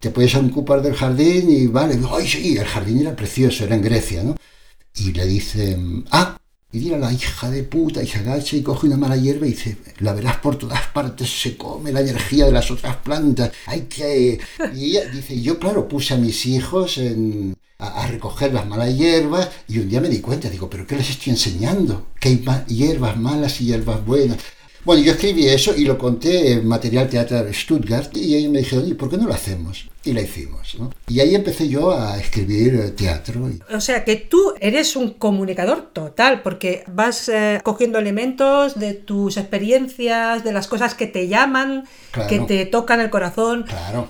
te 0.00 0.10
puedes 0.10 0.34
ocupar 0.34 0.82
del 0.82 0.94
jardín 0.94 1.50
y 1.50 1.66
vale, 1.66 1.98
ay 2.10 2.26
sí, 2.26 2.56
el 2.56 2.64
jardín 2.64 3.00
era 3.02 3.14
precioso, 3.14 3.64
era 3.64 3.76
en 3.76 3.82
Grecia, 3.82 4.22
¿no? 4.24 4.34
Y 4.96 5.12
le 5.12 5.26
dice, 5.26 5.78
ah, 6.10 6.38
y 6.72 6.78
dile 6.78 6.94
a 6.94 6.98
la 6.98 7.12
hija 7.12 7.50
de 7.50 7.64
puta 7.64 8.02
y 8.02 8.06
se 8.06 8.18
agacha 8.18 8.56
y 8.56 8.62
coge 8.62 8.86
una 8.86 8.96
mala 8.96 9.16
hierba 9.16 9.46
y 9.46 9.50
dice, 9.50 9.76
la 9.98 10.14
verás 10.14 10.38
por 10.38 10.56
todas 10.56 10.86
partes, 10.86 11.28
se 11.28 11.56
come 11.56 11.92
la 11.92 12.00
energía 12.00 12.46
de 12.46 12.52
las 12.52 12.70
otras 12.70 12.96
plantas, 12.96 13.52
hay 13.66 13.82
que... 13.82 14.40
Y 14.74 14.84
ella 14.84 15.04
dice, 15.10 15.40
yo 15.40 15.58
claro, 15.58 15.86
puse 15.86 16.14
a 16.14 16.16
mis 16.16 16.46
hijos 16.46 16.98
a, 17.78 18.06
recoger 18.06 18.54
las 18.54 18.66
malas 18.66 18.96
hierbas 18.96 19.50
y 19.68 19.78
un 19.80 19.88
día 19.88 20.00
me 20.00 20.08
di 20.08 20.20
cuenta, 20.20 20.48
digo, 20.48 20.70
pero 20.70 20.86
¿qué 20.86 20.96
les 20.96 21.10
estoy 21.10 21.32
enseñando? 21.32 22.06
Que 22.18 22.28
hay 22.30 22.44
hierbas 22.68 23.18
malas 23.18 23.60
y 23.60 23.66
hierbas 23.66 24.04
buenas. 24.04 24.38
Bueno, 24.84 25.02
yo 25.02 25.12
escribí 25.12 25.46
eso 25.46 25.76
y 25.76 25.84
lo 25.84 25.98
conté 25.98 26.52
en 26.52 26.66
Material 26.66 27.08
Teatro 27.08 27.52
Stuttgart 27.52 28.16
y 28.16 28.34
ellos 28.34 28.50
me 28.50 28.60
dijeron, 28.60 28.88
¿y 28.88 28.94
por 28.94 29.10
qué 29.10 29.18
no 29.18 29.26
lo 29.26 29.34
hacemos? 29.34 29.86
Y 30.02 30.12
la 30.12 30.22
hicimos. 30.22 30.76
¿no? 30.78 30.90
Y 31.08 31.20
ahí 31.20 31.34
empecé 31.34 31.68
yo 31.68 31.92
a 31.92 32.18
escribir 32.18 32.74
eh, 32.74 32.90
teatro. 32.90 33.50
O 33.72 33.80
sea 33.80 34.04
que 34.04 34.16
tú 34.16 34.54
eres 34.60 34.96
un 34.96 35.10
comunicador 35.10 35.90
total, 35.92 36.42
porque 36.42 36.84
vas 36.86 37.28
eh, 37.28 37.60
cogiendo 37.62 37.98
elementos 37.98 38.78
de 38.78 38.94
tus 38.94 39.36
experiencias, 39.36 40.42
de 40.42 40.52
las 40.52 40.68
cosas 40.68 40.94
que 40.94 41.06
te 41.06 41.28
llaman, 41.28 41.86
que 42.28 42.40
te 42.40 42.64
tocan 42.66 43.00
el 43.00 43.10
corazón, 43.10 43.66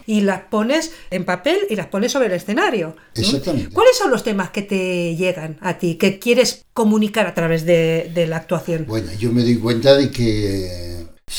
y 0.06 0.20
las 0.20 0.42
pones 0.42 0.92
en 1.10 1.24
papel 1.24 1.58
y 1.68 1.76
las 1.76 1.86
pones 1.86 2.12
sobre 2.12 2.26
el 2.26 2.32
escenario. 2.32 2.96
Exactamente. 3.14 3.72
¿Cuáles 3.72 3.96
son 3.96 4.10
los 4.10 4.22
temas 4.22 4.50
que 4.50 4.62
te 4.62 5.16
llegan 5.16 5.58
a 5.60 5.78
ti, 5.78 5.96
que 5.96 6.18
quieres 6.18 6.64
comunicar 6.72 7.26
a 7.26 7.34
través 7.34 7.64
de, 7.64 8.10
de 8.14 8.26
la 8.26 8.36
actuación? 8.36 8.86
Bueno, 8.86 9.10
yo 9.18 9.32
me 9.32 9.42
doy 9.42 9.56
cuenta 9.56 9.96
de 9.96 10.10
que 10.10 10.89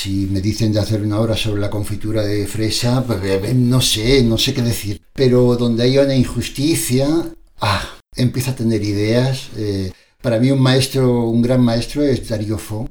si 0.01 0.27
me 0.31 0.41
dicen 0.41 0.73
de 0.73 0.79
hacer 0.79 1.03
una 1.03 1.19
obra 1.19 1.37
sobre 1.37 1.61
la 1.61 1.69
confitura 1.69 2.23
de 2.23 2.47
fresa, 2.47 3.03
pues 3.05 3.23
eh, 3.23 3.39
eh, 3.43 3.53
no 3.53 3.81
sé, 3.81 4.23
no 4.23 4.35
sé 4.35 4.51
qué 4.51 4.63
decir. 4.63 4.99
Pero 5.13 5.55
donde 5.55 5.83
hay 5.83 5.99
una 5.99 6.15
injusticia, 6.15 7.07
ah, 7.59 7.83
empiezo 8.15 8.49
a 8.49 8.55
tener 8.55 8.81
ideas. 8.81 9.49
Eh, 9.57 9.91
para 10.19 10.39
mí 10.39 10.49
un 10.49 10.59
maestro, 10.59 11.25
un 11.29 11.43
gran 11.43 11.61
maestro 11.61 12.01
es 12.01 12.27
Darío 12.27 12.57
Fo, 12.57 12.89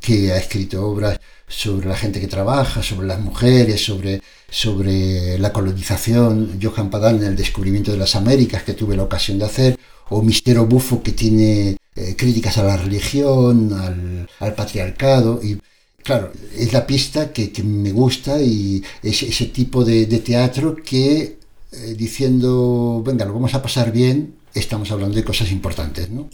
que 0.00 0.32
ha 0.32 0.38
escrito 0.38 0.86
obras 0.86 1.20
sobre 1.46 1.88
la 1.88 1.96
gente 1.96 2.20
que 2.20 2.26
trabaja, 2.26 2.82
sobre 2.82 3.06
las 3.06 3.20
mujeres, 3.20 3.84
sobre, 3.84 4.22
sobre 4.48 5.38
la 5.38 5.52
colonización, 5.52 6.58
Johan 6.62 6.88
Padan 6.88 7.16
en 7.16 7.24
el 7.24 7.36
descubrimiento 7.36 7.92
de 7.92 7.98
las 7.98 8.16
Américas, 8.16 8.62
que 8.62 8.72
tuve 8.72 8.96
la 8.96 9.02
ocasión 9.02 9.38
de 9.38 9.44
hacer, 9.44 9.78
o 10.08 10.22
Mistero 10.22 10.64
Bufo, 10.64 11.02
que 11.02 11.12
tiene 11.12 11.76
críticas 12.16 12.56
a 12.58 12.62
la 12.62 12.76
religión, 12.76 13.72
al, 13.74 14.28
al 14.40 14.54
patriarcado. 14.54 15.40
Y, 15.42 15.58
Claro, 16.06 16.30
es 16.56 16.72
la 16.72 16.86
pista 16.86 17.32
que, 17.32 17.50
me 17.64 17.90
gusta 17.90 18.40
y 18.40 18.80
es 19.02 19.24
ese 19.24 19.46
tipo 19.46 19.84
de, 19.84 20.06
teatro 20.06 20.76
que 20.76 21.38
eh, 21.72 21.94
diciendo, 21.98 23.02
venga, 23.04 23.24
lo 23.24 23.32
vamos 23.32 23.54
a 23.56 23.60
pasar 23.60 23.90
bien, 23.90 24.36
estamos 24.54 24.92
hablando 24.92 25.16
de 25.16 25.24
cosas 25.24 25.50
importantes, 25.50 26.08
¿no? 26.08 26.30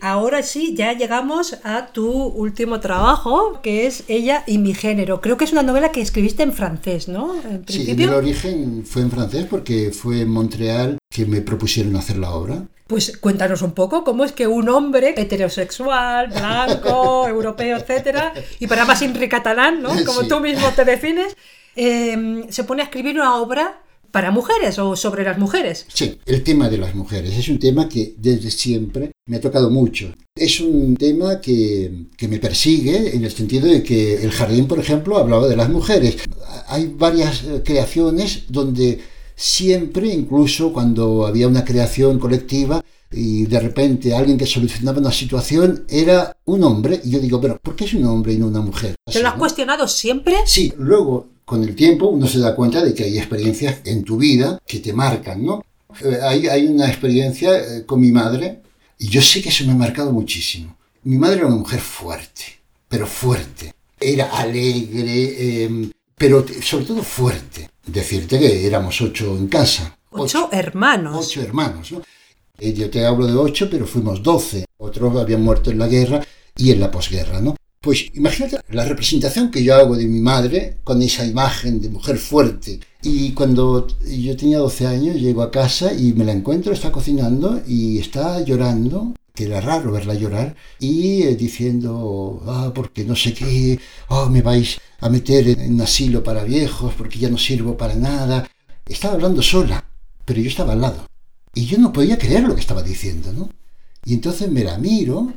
Ahora 0.00 0.44
sí, 0.44 0.76
ya 0.76 0.92
llegamos 0.92 1.58
a 1.64 1.88
tu 1.88 2.08
último 2.08 2.78
trabajo, 2.78 3.60
que 3.64 3.88
es 3.88 4.04
Ella 4.06 4.44
y 4.46 4.58
mi 4.58 4.74
género. 4.74 5.20
Creo 5.20 5.36
que 5.36 5.44
es 5.44 5.50
una 5.50 5.64
novela 5.64 5.90
que 5.90 6.00
escribiste 6.00 6.44
en 6.44 6.52
francés, 6.52 7.08
¿no? 7.08 7.34
En 7.34 7.64
Sí, 7.66 7.90
en 7.90 8.00
el 8.00 8.10
origen 8.10 8.84
fue 8.86 9.02
en 9.02 9.10
francés 9.10 9.46
porque 9.50 9.90
fue 9.90 10.20
en 10.20 10.30
Montreal 10.30 10.98
que 11.10 11.26
me 11.26 11.40
propusieron 11.40 11.96
hacer 11.96 12.16
la 12.18 12.30
obra. 12.30 12.68
Pues 12.88 13.18
cuéntanos 13.18 13.62
un 13.62 13.72
poco 13.72 14.02
cómo 14.02 14.24
es 14.24 14.32
que 14.32 14.46
un 14.46 14.68
hombre 14.70 15.14
heterosexual, 15.16 16.28
blanco, 16.28 17.28
europeo, 17.28 17.76
etcétera, 17.76 18.32
y 18.58 18.66
para 18.66 18.84
más 18.84 19.04
catalán, 19.28 19.82
¿no? 19.82 19.90
Como 20.04 20.26
tú 20.26 20.40
mismo 20.40 20.68
te 20.74 20.84
defines, 20.84 21.36
eh, 21.76 22.46
se 22.48 22.64
pone 22.64 22.82
a 22.82 22.86
escribir 22.86 23.14
una 23.16 23.36
obra 23.36 23.82
para 24.10 24.30
mujeres 24.30 24.78
o 24.78 24.96
sobre 24.96 25.22
las 25.22 25.38
mujeres. 25.38 25.86
Sí, 25.92 26.18
el 26.24 26.42
tema 26.42 26.68
de 26.70 26.78
las 26.78 26.94
mujeres 26.94 27.36
es 27.36 27.48
un 27.48 27.58
tema 27.58 27.88
que 27.88 28.14
desde 28.16 28.50
siempre 28.50 29.12
me 29.26 29.36
ha 29.36 29.40
tocado 29.40 29.70
mucho. 29.70 30.14
Es 30.34 30.60
un 30.60 30.96
tema 30.96 31.40
que, 31.40 32.06
que, 32.16 32.26
me 32.26 32.38
persigue 32.38 33.14
en 33.14 33.22
el 33.22 33.30
sentido 33.30 33.68
de 33.68 33.82
que 33.82 34.22
el 34.22 34.30
jardín, 34.30 34.66
por 34.66 34.78
ejemplo, 34.78 35.18
hablaba 35.18 35.46
de 35.46 35.56
las 35.56 35.68
mujeres. 35.68 36.16
Hay 36.68 36.86
varias 36.96 37.44
eh, 37.44 37.62
creaciones 37.62 38.44
donde 38.48 38.98
siempre, 39.38 40.08
incluso 40.08 40.72
cuando 40.72 41.24
había 41.24 41.46
una 41.46 41.64
creación 41.64 42.18
colectiva, 42.18 42.84
y 43.10 43.46
de 43.46 43.60
repente 43.60 44.14
alguien 44.14 44.36
que 44.36 44.44
solucionaba 44.44 44.98
una 44.98 45.12
situación 45.12 45.84
era 45.88 46.36
un 46.44 46.64
hombre, 46.64 47.00
y 47.04 47.10
yo 47.10 47.20
digo, 47.20 47.40
pero 47.40 47.56
¿por 47.58 47.76
qué 47.76 47.84
es 47.84 47.94
un 47.94 48.04
hombre 48.04 48.32
y 48.32 48.38
no 48.38 48.48
una 48.48 48.60
mujer? 48.60 48.96
¿Te 49.10 49.22
lo 49.22 49.28
has 49.28 49.34
cuestionado 49.34 49.86
siempre? 49.86 50.36
Sí, 50.44 50.72
luego 50.76 51.28
con 51.44 51.62
el 51.62 51.76
tiempo 51.76 52.08
uno 52.08 52.26
se 52.26 52.40
da 52.40 52.56
cuenta 52.56 52.84
de 52.84 52.92
que 52.92 53.04
hay 53.04 53.16
experiencias 53.16 53.78
en 53.84 54.02
tu 54.02 54.16
vida 54.16 54.60
que 54.66 54.80
te 54.80 54.92
marcan, 54.92 55.44
¿no? 55.44 55.64
Eh, 56.04 56.18
hay, 56.20 56.48
hay 56.48 56.66
una 56.66 56.88
experiencia 56.88 57.56
eh, 57.56 57.86
con 57.86 58.00
mi 58.00 58.10
madre 58.10 58.60
y 58.98 59.08
yo 59.08 59.22
sé 59.22 59.40
que 59.40 59.50
eso 59.50 59.64
me 59.64 59.72
ha 59.72 59.76
marcado 59.76 60.12
muchísimo. 60.12 60.76
Mi 61.04 61.16
madre 61.16 61.38
era 61.38 61.46
una 61.46 61.56
mujer 61.56 61.80
fuerte, 61.80 62.42
pero 62.88 63.06
fuerte. 63.06 63.72
Era 64.00 64.36
alegre, 64.36 65.64
em, 65.64 65.90
pero 66.16 66.44
sobre 66.60 66.84
todo 66.84 67.02
fuerte. 67.02 67.70
Decirte 67.88 68.38
que 68.38 68.66
éramos 68.66 69.00
ocho 69.00 69.36
en 69.36 69.48
casa. 69.48 69.98
Ocho, 70.10 70.48
hermanos. 70.52 71.26
Ocho 71.26 71.42
hermanos, 71.42 71.92
¿no? 71.92 72.02
Eh, 72.58 72.72
yo 72.74 72.90
te 72.90 73.04
hablo 73.04 73.26
de 73.26 73.34
ocho, 73.34 73.68
pero 73.70 73.86
fuimos 73.86 74.22
doce. 74.22 74.64
Otros 74.78 75.16
habían 75.16 75.42
muerto 75.42 75.70
en 75.70 75.78
la 75.78 75.88
guerra 75.88 76.22
y 76.56 76.70
en 76.70 76.80
la 76.80 76.90
posguerra, 76.90 77.40
¿no? 77.40 77.56
Pues 77.80 78.06
imagínate 78.14 78.58
la 78.70 78.84
representación 78.84 79.50
que 79.50 79.62
yo 79.62 79.74
hago 79.74 79.96
de 79.96 80.06
mi 80.06 80.20
madre 80.20 80.78
con 80.82 81.00
esa 81.00 81.24
imagen 81.24 81.80
de 81.80 81.88
mujer 81.88 82.18
fuerte 82.18 82.80
Y 83.02 83.32
cuando 83.32 83.86
yo 84.04 84.36
tenía 84.36 84.58
12 84.58 84.86
años, 84.86 85.16
llego 85.16 85.42
a 85.42 85.50
casa 85.52 85.94
y 85.94 86.12
me 86.12 86.24
la 86.24 86.32
encuentro, 86.32 86.72
está 86.72 86.90
cocinando 86.90 87.62
y 87.66 87.98
está 87.98 88.40
llorando, 88.42 89.14
que 89.38 89.44
era 89.44 89.60
raro 89.60 89.92
verla 89.92 90.14
llorar, 90.14 90.56
y 90.80 91.22
eh, 91.22 91.36
diciendo, 91.36 92.42
ah, 92.48 92.72
porque 92.74 93.04
no 93.04 93.14
sé 93.14 93.32
qué, 93.32 93.78
oh, 94.08 94.26
me 94.26 94.42
vais 94.42 94.80
a 94.98 95.08
meter 95.08 95.46
en 95.50 95.74
un 95.74 95.80
asilo 95.80 96.24
para 96.24 96.42
viejos, 96.42 96.92
porque 96.98 97.20
ya 97.20 97.30
no 97.30 97.38
sirvo 97.38 97.76
para 97.76 97.94
nada. 97.94 98.50
Estaba 98.84 99.14
hablando 99.14 99.40
sola, 99.40 99.84
pero 100.24 100.40
yo 100.40 100.48
estaba 100.48 100.72
al 100.72 100.80
lado. 100.80 101.06
Y 101.54 101.66
yo 101.66 101.78
no 101.78 101.92
podía 101.92 102.18
creer 102.18 102.42
lo 102.48 102.56
que 102.56 102.62
estaba 102.62 102.82
diciendo, 102.82 103.32
¿no? 103.32 103.48
Y 104.04 104.14
entonces 104.14 104.50
me 104.50 104.64
la 104.64 104.76
miro, 104.76 105.32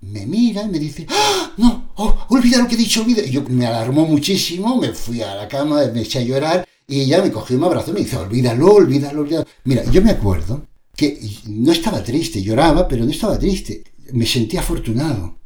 me 0.00 0.26
mira 0.26 0.62
y 0.64 0.68
me 0.68 0.80
dice, 0.80 1.06
¡Ah, 1.08 1.52
no, 1.56 1.90
oh, 1.94 2.26
olvida 2.30 2.58
lo 2.58 2.66
que 2.66 2.74
he 2.74 2.78
dicho, 2.78 3.02
olvida. 3.02 3.22
Yo 3.22 3.42
me 3.48 3.66
alarmó 3.66 4.04
muchísimo, 4.04 4.80
me 4.80 4.92
fui 4.92 5.22
a 5.22 5.32
la 5.36 5.46
cama, 5.46 5.86
me 5.94 6.02
eché 6.02 6.18
a 6.18 6.22
llorar 6.22 6.66
y 6.88 7.02
ella 7.02 7.22
me 7.22 7.30
cogió, 7.30 7.56
me 7.56 7.66
abrazó 7.66 7.92
y 7.92 7.94
me 7.94 8.00
dice, 8.00 8.16
olvídalo, 8.16 8.66
olvídalo, 8.66 9.20
olvídalo. 9.20 9.46
Mira, 9.62 9.84
yo 9.92 10.02
me 10.02 10.10
acuerdo 10.10 10.73
que 10.96 11.20
no 11.46 11.72
estaba 11.72 12.02
triste, 12.02 12.42
lloraba, 12.42 12.86
pero 12.88 13.04
no 13.04 13.10
estaba 13.10 13.38
triste. 13.38 13.82
Me 14.12 14.26
sentía 14.26 14.60
afortunado. 14.60 15.38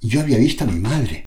Yo 0.00 0.20
había 0.20 0.38
visto 0.38 0.64
a 0.64 0.66
mi 0.66 0.78
madre. 0.80 1.24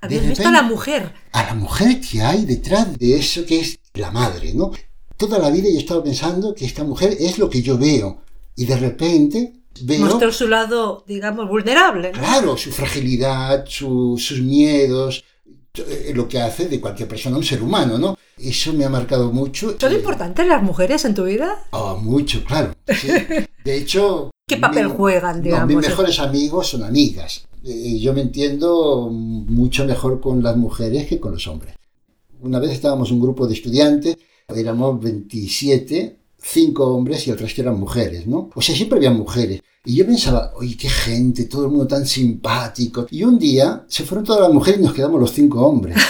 Habías 0.00 0.26
visto 0.28 0.46
a 0.48 0.52
la 0.52 0.62
mujer. 0.62 1.12
A 1.32 1.42
la 1.44 1.54
mujer 1.54 2.00
que 2.00 2.22
hay 2.22 2.44
detrás 2.44 2.96
de 2.98 3.16
eso 3.18 3.44
que 3.44 3.60
es 3.60 3.78
la 3.94 4.10
madre, 4.10 4.54
¿no? 4.54 4.70
Toda 5.16 5.38
la 5.38 5.50
vida 5.50 5.68
yo 5.68 5.76
he 5.76 5.80
estado 5.80 6.04
pensando 6.04 6.54
que 6.54 6.64
esta 6.64 6.84
mujer 6.84 7.16
es 7.18 7.38
lo 7.38 7.50
que 7.50 7.62
yo 7.62 7.76
veo. 7.76 8.22
Y 8.54 8.64
de 8.66 8.76
repente 8.76 9.52
veo... 9.82 10.00
Mostró 10.06 10.32
su 10.32 10.46
lado, 10.46 11.04
digamos, 11.08 11.48
vulnerable. 11.48 12.12
¿no? 12.12 12.18
Claro, 12.18 12.56
su 12.56 12.70
fragilidad, 12.70 13.64
su- 13.66 14.16
sus 14.18 14.40
miedos, 14.40 15.24
eh, 15.74 16.12
lo 16.14 16.28
que 16.28 16.40
hace 16.40 16.68
de 16.68 16.80
cualquier 16.80 17.08
persona 17.08 17.36
un 17.36 17.44
ser 17.44 17.62
humano, 17.62 17.98
¿no? 17.98 18.16
Eso 18.40 18.72
me 18.72 18.84
ha 18.84 18.88
marcado 18.88 19.32
mucho. 19.32 19.76
¿Son 19.80 19.92
importantes 19.92 20.46
las 20.46 20.62
mujeres 20.62 21.04
en 21.04 21.14
tu 21.14 21.24
vida? 21.24 21.58
Ah, 21.72 21.96
mucho, 22.00 22.44
claro. 22.44 22.72
sí. 22.86 23.08
De 23.64 23.76
hecho... 23.76 24.30
¿Qué 24.46 24.56
papel 24.56 24.86
mi- 24.88 24.94
juegan, 24.96 25.36
no, 25.38 25.42
digamos? 25.42 25.66
mis 25.68 25.76
mejores 25.88 26.18
amigos 26.20 26.68
son 26.68 26.82
amigas. 26.84 27.46
Eh, 27.64 27.98
Yo 27.98 28.14
me 28.14 28.22
entiendo 28.22 29.08
mucho 29.10 29.84
mejor 29.84 30.20
con 30.20 30.42
las 30.42 30.56
mujeres 30.56 31.06
que 31.06 31.20
con 31.20 31.32
los 31.32 31.46
hombres. 31.48 31.74
Una 32.40 32.58
vez 32.58 32.70
estábamos 32.72 33.10
un 33.10 33.20
grupo 33.20 33.46
de 33.46 33.54
estudiantes, 33.54 34.16
éramos 34.48 35.00
27, 35.02 36.17
cinco 36.40 36.86
hombres 36.94 37.26
y 37.26 37.30
el 37.30 37.38
resto 37.38 37.62
eran 37.62 37.78
mujeres, 37.78 38.26
¿no? 38.26 38.50
O 38.54 38.60
sea, 38.62 38.74
siempre 38.74 38.98
había 38.98 39.10
mujeres. 39.10 39.60
Y 39.84 39.94
yo 39.96 40.06
pensaba, 40.06 40.52
oye, 40.56 40.76
qué 40.76 40.88
gente, 40.90 41.44
todo 41.44 41.64
el 41.64 41.70
mundo 41.70 41.86
tan 41.86 42.04
simpático. 42.06 43.06
Y 43.10 43.22
un 43.24 43.38
día 43.38 43.84
se 43.88 44.04
fueron 44.04 44.24
todas 44.24 44.42
las 44.42 44.52
mujeres 44.52 44.80
y 44.80 44.84
nos 44.84 44.92
quedamos 44.92 45.20
los 45.20 45.32
cinco 45.32 45.60
hombres. 45.66 45.96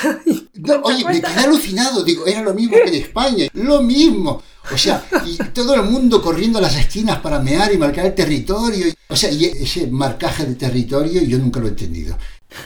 No, 0.60 0.80
oye, 0.82 1.04
me 1.04 1.20
quedé 1.20 1.38
alucinado, 1.44 2.02
digo, 2.02 2.26
era 2.26 2.42
lo 2.42 2.52
mismo 2.52 2.72
que 2.82 2.88
en 2.88 2.94
España, 2.96 3.46
lo 3.52 3.80
mismo. 3.80 4.42
O 4.74 4.76
sea, 4.76 5.06
y 5.24 5.36
todo 5.54 5.72
el 5.76 5.84
mundo 5.84 6.20
corriendo 6.20 6.58
a 6.58 6.62
las 6.62 6.74
esquinas 6.76 7.20
para 7.20 7.38
mear 7.38 7.72
y 7.72 7.78
marcar 7.78 8.06
el 8.06 8.14
territorio. 8.16 8.86
O 9.08 9.14
sea, 9.14 9.30
y 9.30 9.44
ese 9.44 9.86
marcaje 9.86 10.44
de 10.46 10.56
territorio 10.56 11.22
yo 11.22 11.38
nunca 11.38 11.60
lo 11.60 11.66
he 11.66 11.70
entendido. 11.70 12.18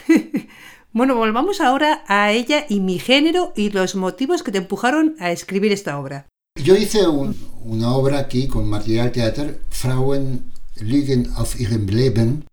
Bueno, 0.94 1.14
volvamos 1.16 1.60
ahora 1.62 2.04
a 2.06 2.32
ella 2.32 2.66
y 2.68 2.80
mi 2.80 2.98
género 2.98 3.52
y 3.56 3.70
los 3.70 3.94
motivos 3.94 4.42
que 4.42 4.52
te 4.52 4.58
empujaron 4.58 5.16
a 5.20 5.30
escribir 5.32 5.72
esta 5.72 5.98
obra. 5.98 6.26
Yo 6.62 6.76
hice 6.76 7.06
un- 7.08 7.34
una 7.64 7.94
obra 7.94 8.18
aquí 8.18 8.46
con 8.48 8.68
material 8.68 9.12
teatro, 9.12 9.46
Frauen 9.70 10.44
liegen 10.80 11.30
auf 11.36 11.58
ihrem 11.60 11.86
Leben, 11.86 12.44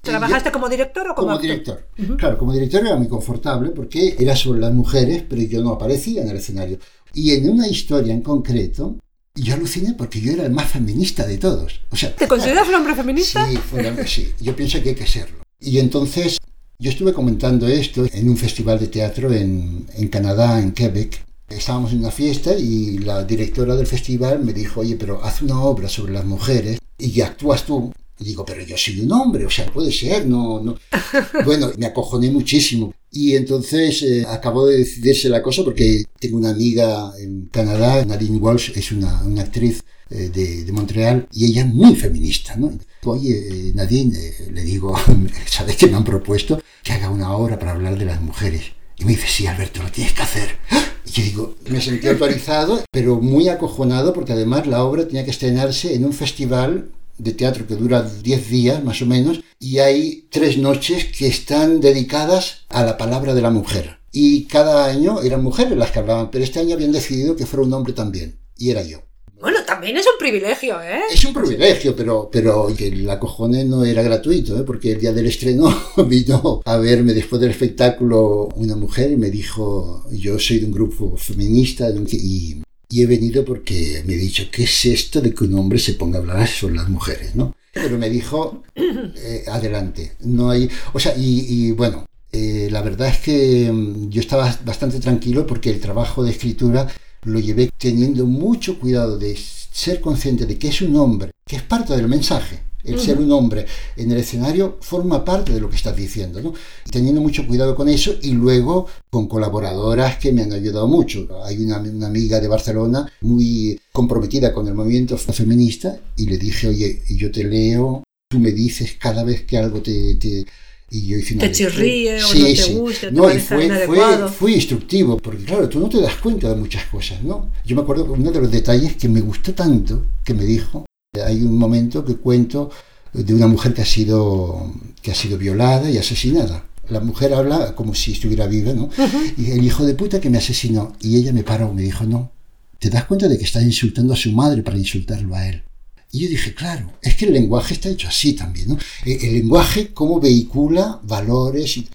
¿Trabajaste 0.00 0.50
como 0.50 0.66
director 0.68 1.08
o 1.10 1.14
como, 1.14 1.26
como 1.28 1.32
actor? 1.32 1.42
director. 1.50 2.16
Claro, 2.16 2.38
como 2.38 2.52
director 2.54 2.80
era 2.86 2.96
muy 2.96 3.08
confortable 3.08 3.70
porque 3.70 4.16
era 4.18 4.34
sobre 4.34 4.60
las 4.60 4.72
mujeres, 4.72 5.24
pero 5.28 5.42
yo 5.42 5.62
no 5.62 5.72
aparecía 5.72 6.22
en 6.22 6.28
el 6.30 6.36
escenario. 6.38 6.78
Y 7.12 7.32
en 7.32 7.50
una 7.50 7.68
historia 7.68 8.14
en 8.14 8.22
concreto, 8.22 8.96
yo 9.34 9.54
aluciné 9.54 9.92
porque 9.92 10.20
yo 10.22 10.32
era 10.32 10.44
el 10.46 10.52
más 10.52 10.70
feminista 10.70 11.26
de 11.26 11.36
todos. 11.36 11.80
O 11.90 11.96
sea, 11.96 12.14
¿Te 12.16 12.26
consideras 12.26 12.66
un 12.68 12.76
hombre 12.76 12.94
feminista? 12.94 13.46
Sí, 13.46 13.56
fuera- 13.58 14.06
sí, 14.06 14.32
yo 14.40 14.56
pienso 14.56 14.82
que 14.82 14.90
hay 14.90 14.94
que 14.94 15.06
serlo. 15.06 15.38
Y 15.60 15.78
entonces 15.78 16.38
yo 16.78 16.90
estuve 16.90 17.12
comentando 17.12 17.68
esto 17.68 18.06
en 18.10 18.28
un 18.28 18.36
festival 18.38 18.78
de 18.78 18.86
teatro 18.86 19.30
en, 19.34 19.86
en 19.94 20.08
Canadá, 20.08 20.60
en 20.60 20.72
Quebec. 20.72 21.22
Estábamos 21.48 21.92
en 21.92 22.00
una 22.00 22.10
fiesta 22.10 22.54
y 22.56 22.98
la 22.98 23.24
directora 23.24 23.74
del 23.74 23.86
festival 23.86 24.44
me 24.44 24.52
dijo, 24.52 24.80
oye, 24.80 24.96
pero 24.96 25.24
haz 25.24 25.42
una 25.42 25.60
obra 25.62 25.88
sobre 25.88 26.12
las 26.12 26.24
mujeres 26.24 26.78
y 26.98 27.10
que 27.10 27.22
actúas 27.22 27.64
tú. 27.64 27.92
Y 28.20 28.24
digo, 28.24 28.44
pero 28.44 28.62
yo 28.62 28.76
soy 28.76 29.00
un 29.00 29.12
hombre, 29.12 29.46
o 29.46 29.50
sea, 29.50 29.66
puede 29.72 29.92
ser, 29.92 30.26
no, 30.26 30.60
no. 30.60 30.76
Bueno, 31.44 31.70
me 31.76 31.86
acojoné 31.86 32.30
muchísimo. 32.30 32.92
Y 33.10 33.36
entonces 33.36 34.02
eh, 34.02 34.26
acabó 34.28 34.66
de 34.66 34.78
decidirse 34.78 35.28
la 35.28 35.42
cosa 35.42 35.64
porque 35.64 36.04
tengo 36.18 36.36
una 36.36 36.50
amiga 36.50 37.12
en 37.18 37.46
Canadá, 37.46 38.04
Nadine 38.04 38.38
Walsh, 38.38 38.72
es 38.74 38.92
una, 38.92 39.22
una 39.22 39.42
actriz 39.42 39.82
eh, 40.10 40.30
de, 40.30 40.64
de 40.64 40.72
Montreal, 40.72 41.28
y 41.32 41.46
ella 41.46 41.62
es 41.62 41.68
muy 41.68 41.94
feminista, 41.94 42.56
¿no? 42.56 42.72
Oye, 43.04 43.68
eh, 43.68 43.72
Nadine, 43.74 44.18
eh, 44.18 44.50
le 44.52 44.62
digo, 44.62 44.94
¿sabes 45.46 45.76
que 45.76 45.86
me 45.86 45.96
han 45.96 46.04
propuesto 46.04 46.60
que 46.82 46.92
haga 46.92 47.10
una 47.10 47.32
obra 47.32 47.58
para 47.58 47.72
hablar 47.72 47.98
de 47.98 48.06
las 48.06 48.20
mujeres? 48.20 48.72
Y 48.98 49.04
me 49.04 49.12
dice, 49.12 49.28
sí, 49.28 49.46
Alberto, 49.46 49.82
lo 49.82 49.90
tienes 49.90 50.12
que 50.12 50.22
hacer. 50.22 50.58
Y 51.06 51.10
yo 51.10 51.22
digo, 51.22 51.54
me 51.70 51.80
sentí 51.80 52.08
autorizado, 52.08 52.82
pero 52.90 53.20
muy 53.20 53.48
acojonado 53.48 54.12
porque 54.12 54.32
además 54.32 54.66
la 54.66 54.82
obra 54.84 55.06
tenía 55.06 55.24
que 55.24 55.30
estrenarse 55.30 55.94
en 55.94 56.04
un 56.04 56.12
festival 56.12 56.90
de 57.16 57.32
teatro 57.32 57.66
que 57.66 57.76
dura 57.76 58.02
10 58.02 58.50
días 58.50 58.84
más 58.84 59.02
o 59.02 59.06
menos 59.06 59.40
y 59.58 59.78
hay 59.78 60.28
tres 60.30 60.58
noches 60.58 61.06
que 61.06 61.26
están 61.26 61.80
dedicadas 61.80 62.66
a 62.68 62.84
la 62.84 62.96
palabra 62.96 63.34
de 63.34 63.42
la 63.42 63.50
mujer. 63.50 63.98
Y 64.12 64.44
cada 64.44 64.86
año 64.86 65.20
eran 65.22 65.42
mujeres 65.42 65.76
las 65.76 65.90
que 65.90 65.98
hablaban, 65.98 66.30
pero 66.30 66.44
este 66.44 66.60
año 66.60 66.74
habían 66.74 66.92
decidido 66.92 67.36
que 67.36 67.46
fuera 67.46 67.66
un 67.66 67.72
hombre 67.72 67.92
también, 67.92 68.38
y 68.56 68.70
era 68.70 68.82
yo. 68.82 69.02
Bueno, 69.40 69.58
también 69.64 69.96
es 69.96 70.04
un 70.04 70.18
privilegio, 70.18 70.80
¿eh? 70.82 71.00
Es 71.12 71.24
un 71.24 71.32
privilegio, 71.32 71.94
pero, 71.94 72.28
pero 72.30 72.74
que 72.76 72.88
el 72.88 73.08
acojone 73.08 73.64
no 73.64 73.84
era 73.84 74.02
gratuito, 74.02 74.58
¿eh? 74.58 74.64
porque 74.64 74.92
el 74.92 75.00
día 75.00 75.12
del 75.12 75.26
estreno 75.26 75.72
vino 76.08 76.60
a 76.64 76.76
verme 76.78 77.14
después 77.14 77.40
del 77.40 77.52
espectáculo 77.52 78.48
una 78.56 78.74
mujer 78.74 79.12
y 79.12 79.16
me 79.16 79.30
dijo, 79.30 80.04
yo 80.10 80.38
soy 80.40 80.58
de 80.58 80.66
un 80.66 80.72
grupo 80.72 81.16
feminista 81.16 81.88
y, 81.90 82.60
y 82.88 83.02
he 83.02 83.06
venido 83.06 83.44
porque 83.44 84.02
me 84.06 84.14
he 84.14 84.18
dicho, 84.18 84.44
¿qué 84.50 84.64
es 84.64 84.84
esto 84.86 85.20
de 85.20 85.32
que 85.32 85.44
un 85.44 85.54
hombre 85.54 85.78
se 85.78 85.94
ponga 85.94 86.18
a 86.18 86.22
hablar 86.22 86.48
sobre 86.48 86.74
las 86.74 86.88
mujeres? 86.88 87.36
¿no? 87.36 87.54
Pero 87.72 87.96
me 87.96 88.10
dijo, 88.10 88.64
eh, 88.74 89.44
adelante, 89.46 90.14
no 90.20 90.50
hay... 90.50 90.68
O 90.92 90.98
sea, 90.98 91.14
y, 91.16 91.46
y 91.48 91.70
bueno, 91.70 92.06
eh, 92.32 92.68
la 92.70 92.82
verdad 92.82 93.08
es 93.08 93.18
que 93.18 93.70
mm, 93.72 94.10
yo 94.10 94.20
estaba 94.20 94.58
bastante 94.64 94.98
tranquilo 94.98 95.46
porque 95.46 95.70
el 95.70 95.80
trabajo 95.80 96.24
de 96.24 96.32
escritura 96.32 96.88
lo 97.24 97.38
llevé 97.40 97.70
teniendo 97.78 98.26
mucho 98.26 98.78
cuidado 98.78 99.18
de 99.18 99.36
ser 99.36 100.00
consciente 100.00 100.46
de 100.46 100.58
que 100.58 100.68
es 100.68 100.80
un 100.82 100.96
hombre, 100.96 101.30
que 101.46 101.56
es 101.56 101.62
parte 101.62 101.96
del 101.96 102.08
mensaje. 102.08 102.60
El 102.84 102.98
ser 103.00 103.18
un 103.18 103.30
hombre 103.32 103.66
en 103.96 104.10
el 104.12 104.18
escenario 104.18 104.78
forma 104.80 105.22
parte 105.24 105.52
de 105.52 105.60
lo 105.60 105.68
que 105.68 105.76
estás 105.76 105.94
diciendo, 105.96 106.40
¿no? 106.40 106.54
Teniendo 106.90 107.20
mucho 107.20 107.46
cuidado 107.46 107.74
con 107.74 107.88
eso 107.88 108.14
y 108.22 108.30
luego 108.30 108.86
con 109.10 109.26
colaboradoras 109.28 110.16
que 110.18 110.32
me 110.32 110.42
han 110.42 110.52
ayudado 110.52 110.86
mucho. 110.86 111.28
Hay 111.44 111.58
una, 111.62 111.80
una 111.80 112.06
amiga 112.06 112.40
de 112.40 112.48
Barcelona 112.48 113.10
muy 113.20 113.78
comprometida 113.92 114.54
con 114.54 114.68
el 114.68 114.74
movimiento 114.74 115.18
feminista 115.18 115.98
y 116.16 116.26
le 116.26 116.38
dije, 116.38 116.68
oye, 116.68 117.02
yo 117.10 117.30
te 117.30 117.44
leo, 117.44 118.04
tú 118.30 118.38
me 118.38 118.52
dices 118.52 118.94
cada 118.98 119.22
vez 119.24 119.42
que 119.42 119.58
algo 119.58 119.82
te... 119.82 120.14
te- 120.14 120.46
y 120.90 121.06
yo 121.06 121.18
hice 121.18 121.34
una 121.34 121.42
Te 121.42 121.52
chirríe 121.52 122.22
o 122.22 122.28
Sí, 122.28 122.40
no 122.74 122.84
te 122.86 122.92
te 122.94 123.12
No, 123.12 123.24
y 123.24 123.26
parezca 123.26 123.54
fue, 123.56 123.66
inadecuado. 123.66 124.28
fue, 124.28 124.36
fue 124.36 124.52
instructivo, 124.52 125.16
porque 125.18 125.44
claro, 125.44 125.68
tú 125.68 125.80
no 125.80 125.88
te 125.88 126.00
das 126.00 126.16
cuenta 126.16 126.48
de 126.48 126.56
muchas 126.56 126.84
cosas, 126.86 127.22
¿no? 127.22 127.50
Yo 127.64 127.76
me 127.76 127.82
acuerdo 127.82 128.04
que 128.06 128.12
uno 128.12 128.30
de 128.30 128.40
los 128.40 128.50
detalles 128.50 128.96
que 128.96 129.08
me 129.08 129.20
gustó 129.20 129.52
tanto, 129.54 130.04
que 130.24 130.34
me 130.34 130.44
dijo, 130.44 130.86
hay 131.24 131.42
un 131.42 131.58
momento 131.58 132.04
que 132.04 132.16
cuento 132.16 132.70
de 133.12 133.34
una 133.34 133.46
mujer 133.46 133.74
que 133.74 133.82
ha 133.82 133.86
sido, 133.86 134.72
que 135.02 135.10
ha 135.10 135.14
sido 135.14 135.38
violada 135.38 135.90
y 135.90 135.98
asesinada. 135.98 136.64
La 136.88 137.00
mujer 137.00 137.34
habla 137.34 137.74
como 137.74 137.94
si 137.94 138.12
estuviera 138.12 138.46
viva, 138.46 138.72
¿no? 138.72 138.88
Y 139.36 139.50
el 139.50 139.62
hijo 139.64 139.84
de 139.84 139.94
puta 139.94 140.20
que 140.20 140.30
me 140.30 140.38
asesinó. 140.38 140.94
Y 141.00 141.16
ella 141.16 141.32
me 141.34 141.42
paró 141.42 141.70
y 141.70 141.74
me 141.74 141.82
dijo, 141.82 142.04
no, 142.04 142.30
¿te 142.78 142.88
das 142.88 143.04
cuenta 143.04 143.28
de 143.28 143.36
que 143.36 143.44
estás 143.44 143.62
insultando 143.62 144.14
a 144.14 144.16
su 144.16 144.32
madre 144.32 144.62
para 144.62 144.78
insultarlo 144.78 145.34
a 145.34 145.48
él? 145.48 145.62
Y 146.12 146.20
yo 146.20 146.28
dije, 146.28 146.54
claro, 146.54 146.90
es 147.02 147.16
que 147.16 147.26
el 147.26 147.32
lenguaje 147.34 147.74
está 147.74 147.88
hecho 147.90 148.08
así 148.08 148.32
también, 148.32 148.68
¿no? 148.68 148.78
El, 149.04 149.24
el 149.24 149.34
lenguaje 149.34 149.88
cómo 149.92 150.20
vehicula 150.20 151.00
valores 151.02 151.76
y 151.76 151.88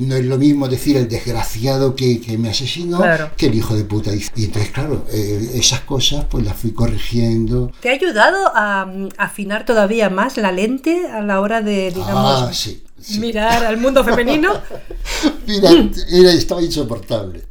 no 0.00 0.16
es 0.16 0.24
lo 0.24 0.38
mismo 0.38 0.66
decir 0.66 0.96
el 0.96 1.08
desgraciado 1.08 1.94
que, 1.94 2.18
que 2.18 2.38
me 2.38 2.48
asesinó 2.48 2.96
Claro. 2.98 3.30
que 3.36 3.46
el 3.46 3.54
hijo 3.54 3.76
de 3.76 3.84
puta. 3.84 4.12
Y 4.14 4.44
entonces, 4.44 4.70
claro, 4.72 5.06
eh, 5.12 5.50
esas 5.56 5.80
cosas 5.80 6.24
pues 6.30 6.42
las 6.44 6.56
fui 6.56 6.72
corrigiendo. 6.72 7.70
¿Te 7.80 7.90
ha 7.90 7.92
ayudado 7.92 8.50
a 8.54 8.86
mm, 8.86 9.10
afinar 9.18 9.66
todavía 9.66 10.08
más 10.08 10.38
la 10.38 10.52
lente 10.52 11.06
a 11.08 11.20
la 11.20 11.40
hora 11.40 11.60
de, 11.60 11.90
digamos, 11.90 12.42
Ah, 12.48 12.50
sí. 12.54 12.82
Sí. 13.04 13.18
mirar 13.20 13.64
al 13.64 13.76
mundo 13.76 14.02
femenino? 14.04 14.60
Mira, 15.46 15.70
era- 16.10 16.32
estaba 16.32 16.62
insoportable. 16.62 17.42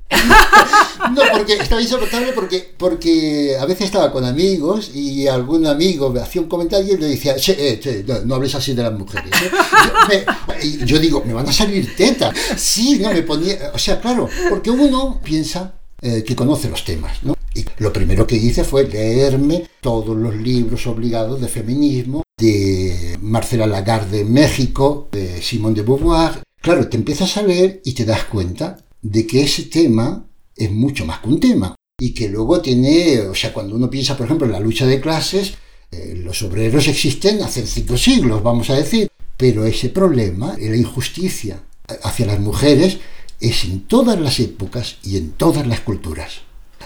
No, 1.14 1.22
porque 1.34 1.54
estaba 1.56 1.82
insoportable 1.82 2.32
porque, 2.34 2.74
porque 2.78 3.58
a 3.60 3.66
veces 3.66 3.86
estaba 3.88 4.12
con 4.12 4.24
amigos 4.26 4.92
y 4.94 5.28
algún 5.28 5.66
amigo 5.68 6.10
me 6.10 6.22
hacía 6.22 6.42
un 6.42 6.48
comentario 6.48 6.94
y 6.94 6.98
le 6.98 7.08
decía, 7.08 7.36
che, 7.36 7.56
eh, 7.74 7.80
che, 7.80 8.04
no, 8.08 8.20
no 8.26 8.36
hables 8.36 8.56
así 8.56 8.74
de 8.74 8.84
las 8.84 8.94
mujeres. 8.94 9.30
¿eh?". 9.42 9.52
Yo, 9.52 10.80
me- 10.80 10.86
yo 10.86 11.00
digo, 11.00 11.24
me 11.26 11.34
van 11.34 11.48
a 11.50 11.54
salir 11.54 11.96
tetas. 11.96 12.34
Sí, 12.58 13.00
no, 13.00 13.12
me 13.12 13.22
ponía, 13.24 13.72
o 13.74 13.78
sea, 13.78 14.00
claro, 14.00 14.30
porque 14.50 14.70
uno 14.72 15.20
piensa 15.24 15.74
eh, 16.02 16.24
que 16.26 16.36
conoce 16.36 16.70
los 16.70 16.84
temas, 16.86 17.22
¿no? 17.24 17.36
Y 17.56 17.66
lo 17.78 17.94
primero 17.94 18.26
que 18.26 18.36
hice 18.36 18.64
fue 18.64 18.88
leerme 18.88 19.68
todos 19.82 20.18
los 20.18 20.36
libros 20.36 20.88
obligados 20.88 21.40
de 21.40 21.48
feminismo 21.48 22.24
de 22.38 23.18
Marcela 23.22 23.68
Lagarde 23.68 24.22
en 24.22 24.34
México, 24.34 25.10
de 25.12 25.42
Simone 25.42 25.76
de 25.76 25.84
Beauvoir. 25.84 26.44
Claro, 26.62 26.88
te 26.88 26.98
empiezas 26.98 27.38
a 27.38 27.44
leer 27.44 27.82
y 27.86 27.94
te 27.94 28.06
das 28.06 28.24
cuenta 28.26 28.78
de 29.02 29.28
que 29.28 29.44
ese 29.44 29.64
tema 29.64 30.26
es 30.56 30.72
mucho 30.72 31.06
más 31.06 31.20
que 31.20 31.30
un 31.30 31.40
tema 31.40 31.76
y 32.00 32.14
que 32.14 32.30
luego 32.30 32.62
tiene, 32.62 33.22
o 33.22 33.36
sea, 33.36 33.54
cuando 33.54 33.76
uno 33.76 33.90
piensa, 33.90 34.18
por 34.18 34.26
ejemplo, 34.26 34.48
en 34.48 34.54
la 34.54 34.60
lucha 34.60 34.86
de 34.86 35.00
clases, 35.00 35.54
eh, 35.92 36.16
los 36.24 36.42
obreros 36.42 36.88
existen 36.88 37.42
hace 37.44 37.66
cinco 37.68 37.98
siglos, 37.98 38.42
vamos 38.42 38.70
a 38.70 38.76
decir, 38.76 39.10
pero 39.38 39.66
ese 39.66 39.90
problema, 39.90 40.56
la 40.60 40.76
injusticia 40.76 41.62
hacia 42.04 42.26
las 42.26 42.40
mujeres, 42.40 42.98
es 43.40 43.66
en 43.66 43.82
todas 43.82 44.20
las 44.20 44.40
épocas 44.40 44.98
y 45.04 45.18
en 45.18 45.32
todas 45.32 45.68
las 45.68 45.82
culturas. 45.82 46.42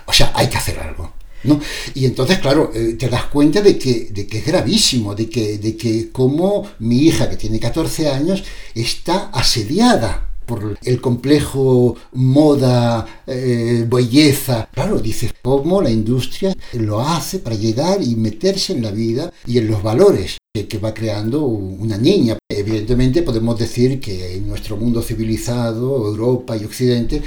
O 0.07 0.13
sea, 0.13 0.31
hay 0.33 0.47
que 0.47 0.57
hacer 0.57 0.79
algo. 0.79 1.13
¿no? 1.43 1.59
Y 1.93 2.05
entonces, 2.05 2.39
claro, 2.39 2.71
eh, 2.73 2.95
te 2.97 3.09
das 3.09 3.25
cuenta 3.25 3.61
de 3.61 3.77
que, 3.77 4.09
de 4.11 4.25
que 4.25 4.39
es 4.39 4.45
gravísimo, 4.45 5.13
de 5.13 5.29
que, 5.29 5.57
de 5.59 5.77
que 5.77 6.11
como 6.11 6.67
mi 6.79 7.03
hija, 7.03 7.29
que 7.29 7.37
tiene 7.37 7.59
14 7.59 8.09
años, 8.09 8.43
está 8.73 9.29
asediada 9.29 10.27
por 10.47 10.77
el 10.81 11.01
complejo 11.01 11.95
moda, 12.13 13.23
eh, 13.27 13.85
belleza. 13.87 14.69
Claro, 14.73 14.97
dices, 14.99 15.33
cómo 15.43 15.81
la 15.81 15.91
industria 15.91 16.55
lo 16.73 17.01
hace 17.01 17.39
para 17.39 17.55
llegar 17.55 18.01
y 18.01 18.15
meterse 18.15 18.73
en 18.73 18.81
la 18.81 18.91
vida 18.91 19.31
y 19.45 19.57
en 19.57 19.67
los 19.67 19.83
valores 19.83 20.37
que, 20.53 20.79
va 20.79 20.93
creando 20.93 21.43
una 21.43 21.97
niña. 21.97 22.37
Evidentemente 22.49 23.21
podemos 23.21 23.59
decir 23.59 23.99
que 23.99 24.35
en 24.35 24.47
nuestro 24.47 24.77
mundo 24.77 25.01
civilizado, 25.01 26.07
Europa 26.07 26.55
y 26.57 26.63
Occidente, 26.63 27.21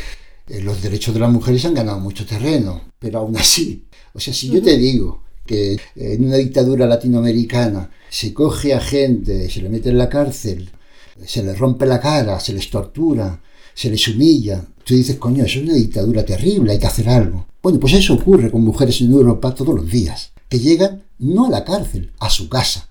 eh, 0.50 0.60
los 0.60 0.82
derechos 0.82 1.14
de 1.14 1.20
las 1.20 1.30
mujeres 1.30 1.64
han 1.64 1.74
ganado 1.74 2.00
mucho 2.00 2.26
terreno, 2.26 2.82
pero 2.98 3.20
aún 3.20 3.36
así, 3.36 3.84
o 4.12 4.20
sea, 4.20 4.34
si 4.34 4.50
yo 4.50 4.60
te 4.60 4.76
digo 4.76 5.22
que 5.46 5.80
en 5.96 6.24
una 6.24 6.36
dictadura 6.36 6.86
latinoamericana 6.86 7.90
se 8.08 8.34
coge 8.34 8.74
a 8.74 8.80
gente, 8.80 9.48
se 9.48 9.62
le 9.62 9.68
mete 9.68 9.88
en 9.90 9.98
la 9.98 10.08
cárcel, 10.08 10.70
se 11.24 11.42
les 11.42 11.58
rompe 11.58 11.86
la 11.86 12.00
cara, 12.00 12.40
se 12.40 12.52
les 12.52 12.70
tortura, 12.70 13.40
se 13.74 13.90
les 13.90 14.06
humilla. 14.08 14.64
Tú 14.84 14.94
dices, 14.94 15.16
coño, 15.16 15.44
eso 15.44 15.58
es 15.58 15.64
una 15.64 15.74
dictadura 15.74 16.24
terrible, 16.24 16.72
hay 16.72 16.78
que 16.78 16.86
hacer 16.86 17.08
algo. 17.08 17.46
Bueno, 17.62 17.78
pues 17.78 17.94
eso 17.94 18.14
ocurre 18.14 18.50
con 18.50 18.62
mujeres 18.62 19.00
en 19.00 19.12
Europa 19.12 19.54
todos 19.54 19.74
los 19.74 19.90
días, 19.90 20.32
que 20.48 20.58
llegan 20.58 21.04
no 21.18 21.46
a 21.46 21.50
la 21.50 21.64
cárcel, 21.64 22.12
a 22.18 22.30
su 22.30 22.48
casa. 22.48 22.88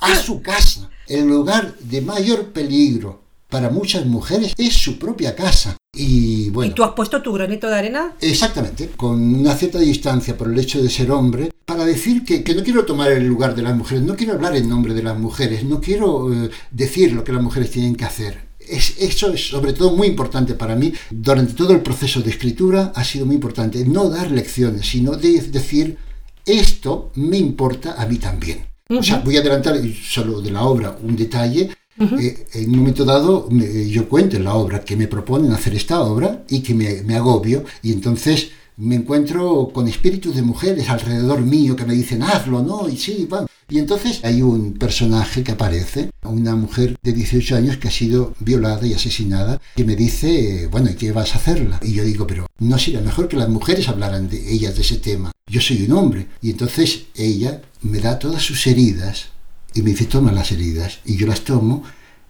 A 0.00 0.14
su 0.16 0.40
casa. 0.40 0.90
El 1.06 1.26
lugar 1.26 1.76
de 1.78 2.00
mayor 2.00 2.52
peligro 2.52 3.22
para 3.50 3.70
muchas 3.70 4.06
mujeres 4.06 4.54
es 4.56 4.74
su 4.74 4.98
propia 4.98 5.34
casa. 5.34 5.76
Y 5.94 6.50
bueno. 6.50 6.72
¿Y 6.72 6.74
tú 6.74 6.84
has 6.84 6.92
puesto 6.92 7.22
tu 7.22 7.32
granito 7.32 7.68
de 7.68 7.76
arena? 7.76 8.14
Exactamente, 8.20 8.90
con 8.96 9.20
una 9.20 9.54
cierta 9.54 9.78
distancia 9.78 10.36
por 10.36 10.50
el 10.50 10.58
hecho 10.58 10.82
de 10.82 10.90
ser 10.90 11.10
hombre, 11.10 11.50
para 11.64 11.84
decir 11.84 12.24
que, 12.24 12.42
no 12.54 12.62
quiero 12.62 12.84
tomar 12.84 13.12
el 13.12 13.26
lugar 13.26 13.54
de 13.54 13.62
las 13.62 13.76
mujeres, 13.76 14.04
no 14.04 14.16
quiero 14.16 14.34
hablar 14.34 14.56
en 14.56 14.68
nombre 14.68 14.94
de 14.94 15.02
las 15.02 15.18
mujeres, 15.18 15.64
no 15.64 15.80
quiero 15.80 16.32
eh, 16.32 16.50
decir 16.70 17.12
lo 17.12 17.24
que 17.24 17.32
las 17.32 17.42
mujeres 17.42 17.70
tienen 17.70 17.96
que 17.96 18.04
hacer. 18.04 18.44
Es, 18.58 18.94
eso 18.98 19.32
es 19.32 19.48
sobre 19.48 19.72
todo 19.72 19.94
muy 19.94 20.08
importante 20.08 20.54
para 20.54 20.74
mí. 20.74 20.92
Durante 21.10 21.52
todo 21.52 21.72
el 21.72 21.80
proceso 21.80 22.20
de 22.20 22.30
escritura 22.30 22.92
ha 22.94 23.04
sido 23.04 23.26
muy 23.26 23.34
importante 23.34 23.84
no 23.84 24.08
dar 24.08 24.30
lecciones, 24.30 24.86
sino 24.86 25.12
de 25.12 25.40
decir 25.42 25.98
esto 26.46 27.10
me 27.14 27.38
importa 27.38 27.94
a 28.00 28.06
mí 28.06 28.16
también. 28.16 28.66
O 28.88 29.02
sea, 29.02 29.20
voy 29.20 29.36
a 29.36 29.40
adelantar 29.40 29.76
solo 30.02 30.42
de 30.42 30.50
la 30.50 30.62
obra 30.64 30.96
un 31.02 31.16
detalle 31.16 31.70
eh, 32.00 32.46
en 32.54 32.70
un 32.70 32.78
momento 32.78 33.04
dado 33.04 33.48
yo 33.50 34.08
cuento 34.08 34.36
en 34.36 34.44
la 34.44 34.54
obra 34.54 34.84
que 34.84 34.96
me 34.96 35.06
proponen 35.06 35.52
hacer 35.52 35.74
esta 35.74 36.00
obra 36.00 36.44
y 36.48 36.60
que 36.60 36.74
me, 36.74 37.14
agobio 37.14 37.64
y 37.82 37.92
entonces 37.92 38.50
me 38.76 38.96
encuentro 38.96 39.70
con 39.72 39.86
espíritus 39.86 40.34
de 40.34 40.42
mujeres 40.42 40.88
alrededor 40.88 41.42
mío 41.42 41.76
que 41.76 41.84
me 41.84 41.94
dicen 41.94 42.22
hazlo, 42.22 42.62
¿no? 42.62 42.88
Y 42.88 42.96
sí, 42.96 43.28
va. 43.32 43.46
Y 43.68 43.78
entonces 43.78 44.20
hay 44.24 44.42
un 44.42 44.74
personaje 44.74 45.42
que 45.42 45.52
aparece, 45.52 46.10
una 46.24 46.54
mujer 46.56 46.96
de 47.02 47.12
18 47.12 47.56
años 47.56 47.76
que 47.78 47.88
ha 47.88 47.92
sido 47.92 48.34
violada 48.40 48.86
y 48.86 48.92
asesinada, 48.92 49.60
que 49.76 49.84
me 49.84 49.96
dice, 49.96 50.68
bueno, 50.70 50.90
¿y 50.90 50.94
qué 50.94 51.12
vas 51.12 51.34
a 51.34 51.38
hacerla? 51.38 51.80
Y 51.82 51.92
yo 51.92 52.04
digo, 52.04 52.26
pero 52.26 52.46
no 52.58 52.78
sería 52.78 53.00
mejor 53.00 53.28
que 53.28 53.36
las 53.36 53.48
mujeres 53.48 53.88
hablaran 53.88 54.28
de 54.28 54.52
ellas 54.52 54.74
de 54.74 54.82
ese 54.82 54.96
tema. 54.96 55.32
Yo 55.46 55.60
soy 55.60 55.84
un 55.84 55.92
hombre. 55.92 56.26
Y 56.42 56.50
entonces 56.50 57.04
ella 57.14 57.62
me 57.82 58.00
da 58.00 58.18
todas 58.18 58.42
sus 58.42 58.66
heridas 58.66 59.33
y 59.74 59.82
me 59.82 59.90
dice, 59.90 60.06
toma 60.06 60.32
las 60.32 60.52
heridas. 60.52 61.00
Y 61.04 61.16
yo 61.16 61.26
las 61.26 61.42
tomo. 61.42 61.82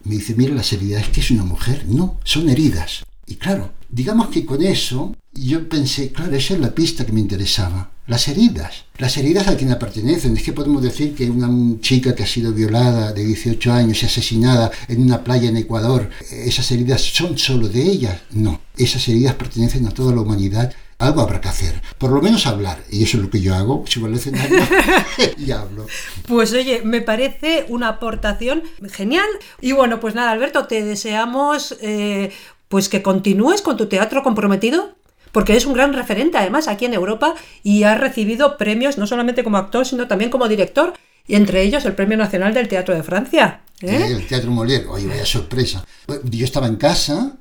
Me 0.05 0.17
dice, 0.17 0.35
mira 0.35 0.55
las 0.55 0.73
heridas, 0.73 1.09
que 1.09 1.21
es 1.21 1.31
una 1.31 1.45
mujer. 1.45 1.85
No, 1.89 2.19
son 2.25 2.49
heridas. 2.49 3.05
Y 3.27 3.37
claro, 3.37 3.73
digamos 3.89 4.29
que 4.29 4.45
con 4.45 4.63
eso 4.63 5.15
yo 5.33 5.69
pensé, 5.69 6.13
claro, 6.13 6.35
esa 6.37 6.55
es 6.55 6.61
la 6.61 6.75
pista 6.75 7.05
que 7.05 7.13
me 7.13 7.21
interesaba. 7.21 7.91
Las 8.07 8.29
heridas. 8.29 8.85
Las 8.99 9.17
heridas 9.17 9.49
a 9.49 9.57
quien 9.57 9.77
pertenecen. 9.79 10.37
Es 10.37 10.43
que 10.43 10.53
podemos 10.53 10.83
decir 10.83 11.15
que 11.15 11.31
una 11.31 11.49
chica 11.81 12.15
que 12.15 12.23
ha 12.23 12.27
sido 12.27 12.53
violada 12.53 13.13
de 13.13 13.25
18 13.25 13.73
años 13.73 14.03
y 14.03 14.07
asesinada 14.07 14.71
en 14.89 15.03
una 15.03 15.25
playa 15.25 15.49
en 15.49 15.57
Ecuador, 15.57 16.11
esas 16.31 16.71
heridas 16.71 17.01
son 17.01 17.39
solo 17.39 17.69
de 17.69 17.83
ella. 17.83 18.23
No, 18.33 18.61
esas 18.77 19.09
heridas 19.09 19.35
pertenecen 19.37 19.87
a 19.87 19.91
toda 19.91 20.15
la 20.15 20.21
humanidad 20.21 20.75
algo 20.99 21.21
habrá 21.21 21.41
que 21.41 21.49
hacer. 21.49 21.83
Por 21.99 22.11
lo 22.11 22.23
menos 22.23 22.47
hablar. 22.47 22.79
Y 22.91 23.03
eso 23.05 23.17
es 23.17 23.25
lo 23.25 23.31
que 23.31 23.41
yo 23.41 23.55
hago. 23.55 23.85
Si 23.89 24.03
al 24.03 24.15
escenario 24.15 24.59
y 25.39 25.51
hablo. 25.51 25.87
Pues 26.27 26.53
oye, 26.53 26.83
me 26.83 27.01
parece 27.01 27.67
una 27.69 27.89
aportación 27.89 28.63
genial. 28.91 29.27
Y 29.61 29.73
bueno, 29.73 30.01
pues 30.01 30.15
nada, 30.15 30.31
Alberto, 30.31 30.67
te 30.67 30.85
deseamos 30.85 31.77
eh, 31.81 32.33
pues 32.69 32.89
que 32.89 33.03
continúes 33.03 33.63
con 33.63 33.77
tu 33.77 33.87
teatro 33.87 34.23
comprometido. 34.23 34.95
Porque 35.33 35.51
eres 35.51 35.67
un 35.67 35.73
gran 35.73 35.93
referente, 35.95 36.39
además, 36.39 36.69
aquí 36.69 36.85
en 36.85 36.95
Europa 36.95 37.35
y 37.65 37.83
has 37.83 37.99
recibido 37.99 38.57
premios 38.57 38.99
no 38.99 39.09
solamente 39.09 39.43
como 39.43 39.57
actor, 39.57 39.85
sino 39.85 40.07
también 40.07 40.31
como 40.31 40.47
director, 40.47 40.95
y 41.27 41.35
entre 41.35 41.63
ellos 41.63 41.85
el 41.87 41.95
Premio 41.97 42.17
Nacional 42.17 42.55
del 42.55 42.69
Teatro 42.69 42.95
de 42.95 43.03
Francia. 43.03 43.63
¿eh? 43.81 44.07
el 44.11 44.29
Teatro 44.29 44.53
Molière. 44.53 44.87
Oye, 44.89 45.09
vaya 45.09 45.27
sorpresa. 45.27 45.85
Yo 46.23 46.45
estaba 46.45 46.69
en 46.69 46.77
casa 46.77 47.37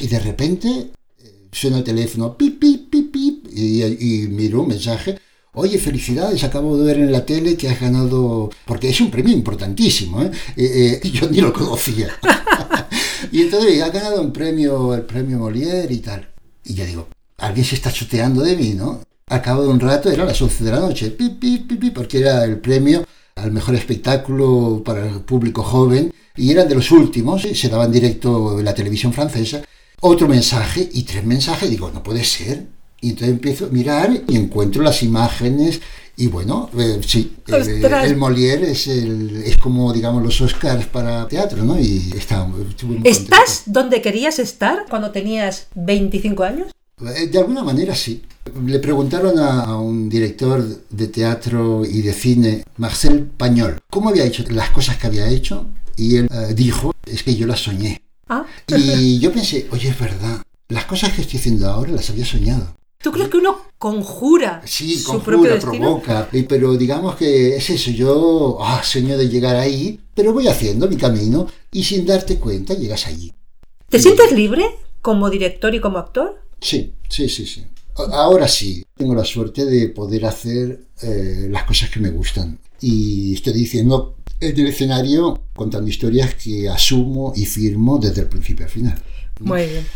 y 0.00 0.06
de 0.06 0.20
repente 0.20 0.90
suena 1.54 1.78
el 1.78 1.84
teléfono, 1.84 2.36
pip, 2.36 2.62
pip, 3.54 3.96
y, 4.00 4.28
miro 4.28 4.62
un 4.62 4.68
mensaje. 4.68 5.18
Oye, 5.54 5.78
felicidades, 5.78 6.42
acabo 6.42 6.76
de 6.76 6.84
ver 6.84 6.96
en 6.98 7.12
la 7.12 7.24
tele 7.24 7.56
que 7.56 7.68
has 7.68 7.80
ganado, 7.80 8.50
porque 8.64 8.90
es 8.90 9.00
un 9.00 9.10
premio 9.10 9.32
importantísimo, 9.32 10.22
¿eh? 10.22 10.30
eh, 10.56 11.00
eh 11.02 11.10
yo 11.12 11.28
ni 11.30 11.40
lo 11.40 11.52
conocía. 11.52 12.08
y 13.32 13.42
entonces 13.42 13.80
ha 13.82 13.90
ganado 13.90 14.20
un 14.20 14.32
premio, 14.32 14.94
el 14.94 15.02
premio 15.02 15.38
Molière 15.38 15.90
y 15.92 15.98
tal. 15.98 16.28
Y 16.64 16.74
yo 16.74 16.84
digo, 16.84 17.08
alguien 17.38 17.64
se 17.64 17.76
está 17.76 17.92
chuteando 17.92 18.42
de 18.42 18.56
mí, 18.56 18.74
¿no? 18.74 19.00
Al 19.28 19.42
cabo 19.42 19.62
de 19.62 19.68
un 19.68 19.80
rato, 19.80 20.10
era 20.10 20.24
las 20.24 20.40
11 20.40 20.64
de 20.64 20.70
la 20.70 20.80
noche, 20.80 21.10
pip, 21.10 21.38
pip, 21.38 21.68
pip, 21.68 21.80
pip, 21.80 21.94
porque 21.94 22.18
era 22.18 22.44
el 22.44 22.58
premio 22.58 23.06
al 23.36 23.52
mejor 23.52 23.74
espectáculo 23.74 24.82
para 24.84 25.06
el 25.06 25.20
público 25.20 25.62
joven 25.62 26.12
y 26.36 26.50
eran 26.50 26.68
de 26.68 26.74
los 26.74 26.90
últimos, 26.90 27.42
se 27.42 27.68
daba 27.68 27.84
en 27.84 27.92
directo 27.92 28.58
en 28.58 28.64
la 28.64 28.74
televisión 28.74 29.12
francesa 29.12 29.62
otro 30.06 30.28
mensaje 30.28 30.88
y 30.92 31.04
tres 31.04 31.24
mensajes. 31.24 31.70
Digo, 31.70 31.90
no 31.90 32.02
puede 32.02 32.24
ser. 32.24 32.66
Y 33.00 33.10
entonces 33.10 33.30
empiezo 33.30 33.66
a 33.66 33.68
mirar 33.68 34.22
y 34.28 34.36
encuentro 34.36 34.82
las 34.82 35.02
imágenes. 35.02 35.80
Y 36.16 36.28
bueno, 36.28 36.70
eh, 36.78 37.00
sí, 37.04 37.36
el, 37.48 38.16
Molière 38.16 38.70
es, 38.70 38.86
el, 38.86 39.42
es 39.44 39.56
como, 39.56 39.92
digamos, 39.92 40.22
los 40.22 40.40
Oscars 40.40 40.86
para 40.86 41.26
teatro, 41.26 41.64
¿no? 41.64 41.78
Y 41.78 42.12
está, 42.16 42.48
¿Estás 43.02 43.64
donde 43.66 44.00
querías 44.00 44.38
estar 44.38 44.86
cuando 44.88 45.10
tenías 45.10 45.66
25 45.74 46.44
años? 46.44 46.68
Eh, 47.00 47.26
de 47.26 47.38
alguna 47.38 47.64
manera 47.64 47.94
sí. 47.94 48.22
Le 48.64 48.78
preguntaron 48.78 49.38
a, 49.38 49.76
un 49.78 50.08
director 50.08 50.62
de 50.90 51.08
teatro 51.08 51.84
y 51.84 52.02
de 52.02 52.12
cine, 52.12 52.64
Marcel 52.76 53.24
Pañol, 53.24 53.80
cómo 53.90 54.10
había 54.10 54.24
hecho 54.24 54.44
las 54.50 54.70
cosas 54.70 54.96
que 54.98 55.06
había 55.06 55.28
hecho. 55.28 55.66
Y 55.96 56.16
él 56.16 56.28
eh, 56.30 56.54
dijo, 56.54 56.94
es 57.06 57.22
que 57.22 57.34
yo 57.34 57.46
las 57.46 57.60
soñé. 57.60 58.02
Ah. 58.28 58.44
Y 58.68 59.18
yo 59.18 59.32
pensé, 59.32 59.66
oye, 59.70 59.88
es 59.88 59.98
verdad, 59.98 60.42
las 60.68 60.84
cosas 60.84 61.12
que 61.12 61.22
estoy 61.22 61.38
haciendo 61.38 61.68
ahora 61.68 61.92
las 61.92 62.08
había 62.10 62.24
soñado. 62.24 62.76
¿Tú 63.04 63.12
crees 63.12 63.28
que 63.28 63.36
uno 63.36 63.60
conjura? 63.76 64.62
Sí, 64.64 64.96
su 64.96 65.10
conjura, 65.10 65.58
provoca. 65.60 66.26
Pero 66.48 66.74
digamos 66.74 67.16
que 67.16 67.54
es 67.54 67.68
eso, 67.68 67.90
yo 67.90 68.56
ah, 68.62 68.80
sueño 68.82 69.18
de 69.18 69.28
llegar 69.28 69.56
ahí, 69.56 70.00
pero 70.14 70.32
voy 70.32 70.48
haciendo 70.48 70.88
mi 70.88 70.96
camino 70.96 71.46
y 71.70 71.84
sin 71.84 72.06
darte 72.06 72.38
cuenta 72.38 72.72
llegas 72.72 73.06
allí. 73.06 73.30
¿Te 73.90 73.98
sientes 73.98 74.32
libre 74.32 74.64
como 75.02 75.28
director 75.28 75.74
y 75.74 75.80
como 75.80 75.98
actor? 75.98 76.40
Sí, 76.62 76.94
sí, 77.10 77.28
sí, 77.28 77.44
sí. 77.44 77.66
Ahora 77.94 78.48
sí, 78.48 78.82
tengo 78.96 79.14
la 79.14 79.26
suerte 79.26 79.66
de 79.66 79.90
poder 79.90 80.24
hacer 80.24 80.86
eh, 81.02 81.48
las 81.50 81.64
cosas 81.64 81.90
que 81.90 82.00
me 82.00 82.08
gustan. 82.08 82.58
Y 82.80 83.34
estoy 83.34 83.52
diciendo 83.52 84.16
en 84.40 84.58
el 84.58 84.68
escenario 84.68 85.42
contando 85.54 85.90
historias 85.90 86.36
que 86.36 86.70
asumo 86.70 87.34
y 87.36 87.44
firmo 87.44 87.98
desde 87.98 88.22
el 88.22 88.28
principio 88.28 88.64
al 88.64 88.72
final. 88.72 89.02
Muy 89.40 89.66
bien. 89.66 89.86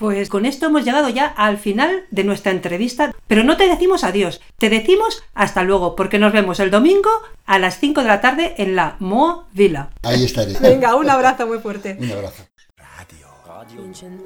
Pues 0.00 0.30
con 0.30 0.46
esto 0.46 0.64
hemos 0.64 0.86
llegado 0.86 1.10
ya 1.10 1.26
al 1.26 1.58
final 1.58 2.06
de 2.10 2.24
nuestra 2.24 2.52
entrevista, 2.52 3.14
pero 3.26 3.44
no 3.44 3.58
te 3.58 3.68
decimos 3.68 4.02
adiós, 4.02 4.40
te 4.56 4.70
decimos 4.70 5.22
hasta 5.34 5.62
luego, 5.62 5.94
porque 5.94 6.18
nos 6.18 6.32
vemos 6.32 6.58
el 6.58 6.70
domingo 6.70 7.10
a 7.44 7.58
las 7.58 7.78
5 7.80 8.00
de 8.00 8.08
la 8.08 8.22
tarde 8.22 8.54
en 8.56 8.76
la 8.76 8.96
Mo 8.98 9.44
Villa. 9.52 9.90
Ahí 10.02 10.24
estaré. 10.24 10.54
Venga, 10.58 10.96
un 10.96 11.10
abrazo 11.10 11.46
muy 11.46 11.58
fuerte. 11.58 11.98
Un 12.00 12.12
abrazo. 12.12 12.44
Radio. 12.78 13.26
Radio 13.46 13.82
München. 13.82 14.20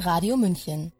Radio 0.00 0.36
München. 0.36 0.92